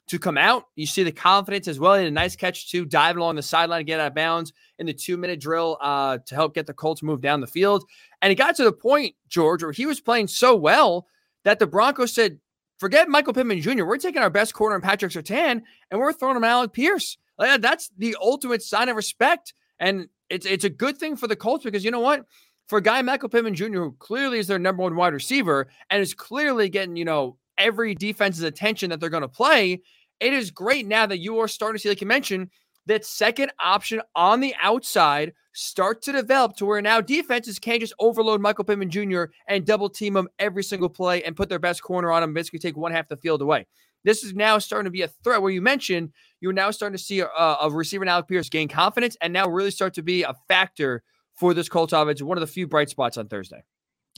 to 0.08 0.18
come 0.18 0.38
out. 0.38 0.66
You 0.76 0.86
see 0.86 1.02
the 1.02 1.12
confidence 1.12 1.66
as 1.66 1.80
well. 1.80 1.94
And 1.94 2.06
a 2.06 2.10
nice 2.10 2.36
catch 2.36 2.70
too, 2.70 2.84
diving 2.84 3.20
along 3.20 3.36
the 3.36 3.42
sideline 3.42 3.80
to 3.80 3.84
get 3.84 4.00
out 4.00 4.08
of 4.08 4.14
bounds 4.14 4.52
in 4.78 4.86
the 4.86 4.92
two 4.92 5.16
minute 5.16 5.40
drill 5.40 5.78
uh, 5.80 6.18
to 6.26 6.34
help 6.34 6.54
get 6.54 6.66
the 6.66 6.74
Colts 6.74 7.02
move 7.02 7.20
down 7.20 7.40
the 7.40 7.46
field. 7.46 7.84
And 8.22 8.30
he 8.30 8.34
got 8.34 8.56
to 8.56 8.64
the 8.64 8.72
point, 8.72 9.14
George, 9.28 9.62
where 9.62 9.72
he 9.72 9.86
was 9.86 10.00
playing 10.00 10.28
so 10.28 10.54
well 10.54 11.06
that 11.44 11.58
the 11.58 11.66
Broncos 11.66 12.14
said, 12.14 12.38
forget 12.78 13.08
Michael 13.08 13.32
Pittman 13.32 13.60
Jr. 13.60 13.84
We're 13.84 13.98
taking 13.98 14.22
our 14.22 14.30
best 14.30 14.54
corner 14.54 14.76
in 14.76 14.82
Patrick 14.82 15.12
Surtain 15.12 15.62
and 15.90 16.00
we're 16.00 16.12
throwing 16.12 16.36
him 16.36 16.44
Alec 16.44 16.72
Pierce. 16.72 17.18
Like, 17.38 17.60
that's 17.60 17.90
the 17.98 18.16
ultimate 18.20 18.62
sign 18.62 18.88
of 18.88 18.96
respect. 18.96 19.54
And 19.78 20.08
it's 20.30 20.46
it's 20.46 20.64
a 20.64 20.70
good 20.70 20.98
thing 20.98 21.16
for 21.16 21.26
the 21.26 21.36
Colts 21.36 21.64
because 21.64 21.84
you 21.84 21.90
know 21.90 22.00
what? 22.00 22.24
For 22.68 22.78
a 22.78 22.82
guy 22.82 23.02
Michael 23.02 23.28
Pittman 23.28 23.54
Jr., 23.54 23.66
who 23.66 23.96
clearly 23.98 24.38
is 24.38 24.46
their 24.46 24.58
number 24.58 24.82
one 24.82 24.96
wide 24.96 25.12
receiver 25.12 25.68
and 25.90 26.00
is 26.00 26.14
clearly 26.14 26.68
getting, 26.68 26.96
you 26.96 27.04
know, 27.04 27.36
every 27.58 27.94
defense's 27.94 28.42
attention 28.42 28.90
that 28.90 29.00
they're 29.00 29.10
going 29.10 29.22
to 29.22 29.28
play, 29.28 29.82
it 30.20 30.32
is 30.32 30.50
great 30.50 30.86
now 30.86 31.06
that 31.06 31.18
you 31.18 31.38
are 31.38 31.48
starting 31.48 31.76
to 31.76 31.82
see, 31.82 31.88
like 31.88 32.00
you 32.00 32.06
mentioned, 32.06 32.50
that 32.86 33.04
second 33.04 33.50
option 33.60 34.00
on 34.14 34.40
the 34.40 34.54
outside 34.60 35.32
start 35.52 36.02
to 36.02 36.12
develop 36.12 36.56
to 36.56 36.66
where 36.66 36.80
now 36.80 37.00
defenses 37.00 37.58
can't 37.58 37.80
just 37.80 37.94
overload 37.98 38.40
Michael 38.40 38.64
Pittman 38.64 38.90
Jr. 38.90 39.24
and 39.48 39.66
double 39.66 39.88
team 39.88 40.16
him 40.16 40.28
every 40.38 40.62
single 40.62 40.88
play 40.88 41.22
and 41.24 41.36
put 41.36 41.48
their 41.48 41.58
best 41.58 41.82
corner 41.82 42.12
on 42.12 42.22
him, 42.22 42.34
basically 42.34 42.58
take 42.58 42.76
one 42.76 42.92
half 42.92 43.08
the 43.08 43.16
field 43.16 43.42
away. 43.42 43.66
This 44.04 44.22
is 44.22 44.34
now 44.34 44.58
starting 44.58 44.84
to 44.84 44.90
be 44.90 45.02
a 45.02 45.08
threat 45.08 45.42
where 45.42 45.50
you 45.50 45.60
mentioned 45.60 46.12
you're 46.40 46.52
now 46.52 46.70
starting 46.70 46.96
to 46.96 47.02
see 47.02 47.20
a, 47.20 47.26
a 47.26 47.70
receiver 47.70 48.04
in 48.04 48.08
Alec 48.08 48.28
Pierce 48.28 48.48
gain 48.48 48.68
confidence 48.68 49.16
and 49.20 49.32
now 49.32 49.48
really 49.48 49.72
start 49.72 49.94
to 49.94 50.02
be 50.02 50.22
a 50.22 50.34
factor 50.46 51.02
for 51.34 51.54
this 51.54 51.68
Colts 51.68 51.92
offense. 51.92 52.22
One 52.22 52.38
of 52.38 52.40
the 52.40 52.46
few 52.46 52.68
bright 52.68 52.88
spots 52.88 53.16
on 53.16 53.26
Thursday. 53.26 53.64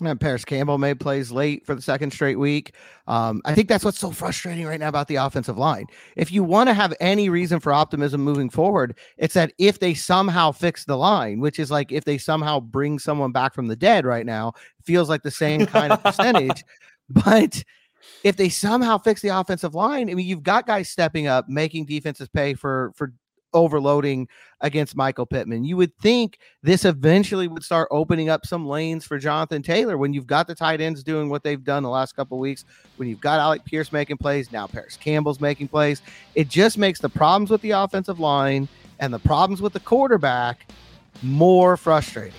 And 0.00 0.20
Parris 0.20 0.44
Campbell 0.44 0.78
made 0.78 1.00
plays 1.00 1.32
late 1.32 1.66
for 1.66 1.74
the 1.74 1.82
second 1.82 2.12
straight 2.12 2.38
week. 2.38 2.74
Um, 3.06 3.42
I 3.44 3.54
think 3.54 3.68
that's 3.68 3.84
what's 3.84 3.98
so 3.98 4.10
frustrating 4.10 4.66
right 4.66 4.78
now 4.78 4.88
about 4.88 5.08
the 5.08 5.16
offensive 5.16 5.58
line. 5.58 5.86
If 6.16 6.30
you 6.30 6.44
want 6.44 6.68
to 6.68 6.74
have 6.74 6.94
any 7.00 7.28
reason 7.28 7.58
for 7.58 7.72
optimism 7.72 8.20
moving 8.20 8.50
forward, 8.50 8.96
it's 9.16 9.34
that 9.34 9.52
if 9.58 9.80
they 9.80 9.94
somehow 9.94 10.52
fix 10.52 10.84
the 10.84 10.96
line, 10.96 11.40
which 11.40 11.58
is 11.58 11.70
like 11.70 11.90
if 11.90 12.04
they 12.04 12.18
somehow 12.18 12.60
bring 12.60 12.98
someone 12.98 13.32
back 13.32 13.54
from 13.54 13.66
the 13.66 13.76
dead 13.76 14.06
right 14.06 14.26
now, 14.26 14.52
feels 14.84 15.08
like 15.08 15.22
the 15.22 15.30
same 15.30 15.66
kind 15.66 15.92
of 15.92 16.02
percentage. 16.02 16.64
But 17.10 17.64
if 18.22 18.36
they 18.36 18.50
somehow 18.50 18.98
fix 18.98 19.22
the 19.22 19.28
offensive 19.28 19.74
line, 19.74 20.10
I 20.10 20.14
mean, 20.14 20.26
you've 20.26 20.42
got 20.42 20.66
guys 20.66 20.90
stepping 20.90 21.26
up, 21.26 21.48
making 21.48 21.86
defenses 21.86 22.28
pay 22.28 22.52
for 22.52 22.92
for 22.94 23.14
overloading 23.52 24.28
against 24.60 24.96
Michael 24.96 25.26
Pittman. 25.26 25.64
You 25.64 25.76
would 25.76 25.96
think 25.98 26.38
this 26.62 26.84
eventually 26.84 27.48
would 27.48 27.62
start 27.62 27.88
opening 27.90 28.28
up 28.28 28.44
some 28.46 28.66
lanes 28.66 29.04
for 29.04 29.18
Jonathan 29.18 29.62
Taylor 29.62 29.96
when 29.96 30.12
you've 30.12 30.26
got 30.26 30.46
the 30.46 30.54
tight 30.54 30.80
ends 30.80 31.02
doing 31.02 31.28
what 31.28 31.42
they've 31.42 31.62
done 31.62 31.82
the 31.82 31.88
last 31.88 32.16
couple 32.16 32.38
weeks, 32.38 32.64
when 32.96 33.08
you've 33.08 33.20
got 33.20 33.40
Alec 33.40 33.64
Pierce 33.64 33.92
making 33.92 34.16
plays, 34.16 34.50
now 34.50 34.66
Parris 34.66 34.96
Campbell's 34.96 35.40
making 35.40 35.68
plays. 35.68 36.02
It 36.34 36.48
just 36.48 36.78
makes 36.78 37.00
the 37.00 37.08
problems 37.08 37.50
with 37.50 37.62
the 37.62 37.70
offensive 37.70 38.18
line 38.18 38.68
and 38.98 39.12
the 39.12 39.20
problems 39.20 39.62
with 39.62 39.72
the 39.72 39.80
quarterback 39.80 40.66
more 41.22 41.76
frustrating. 41.76 42.34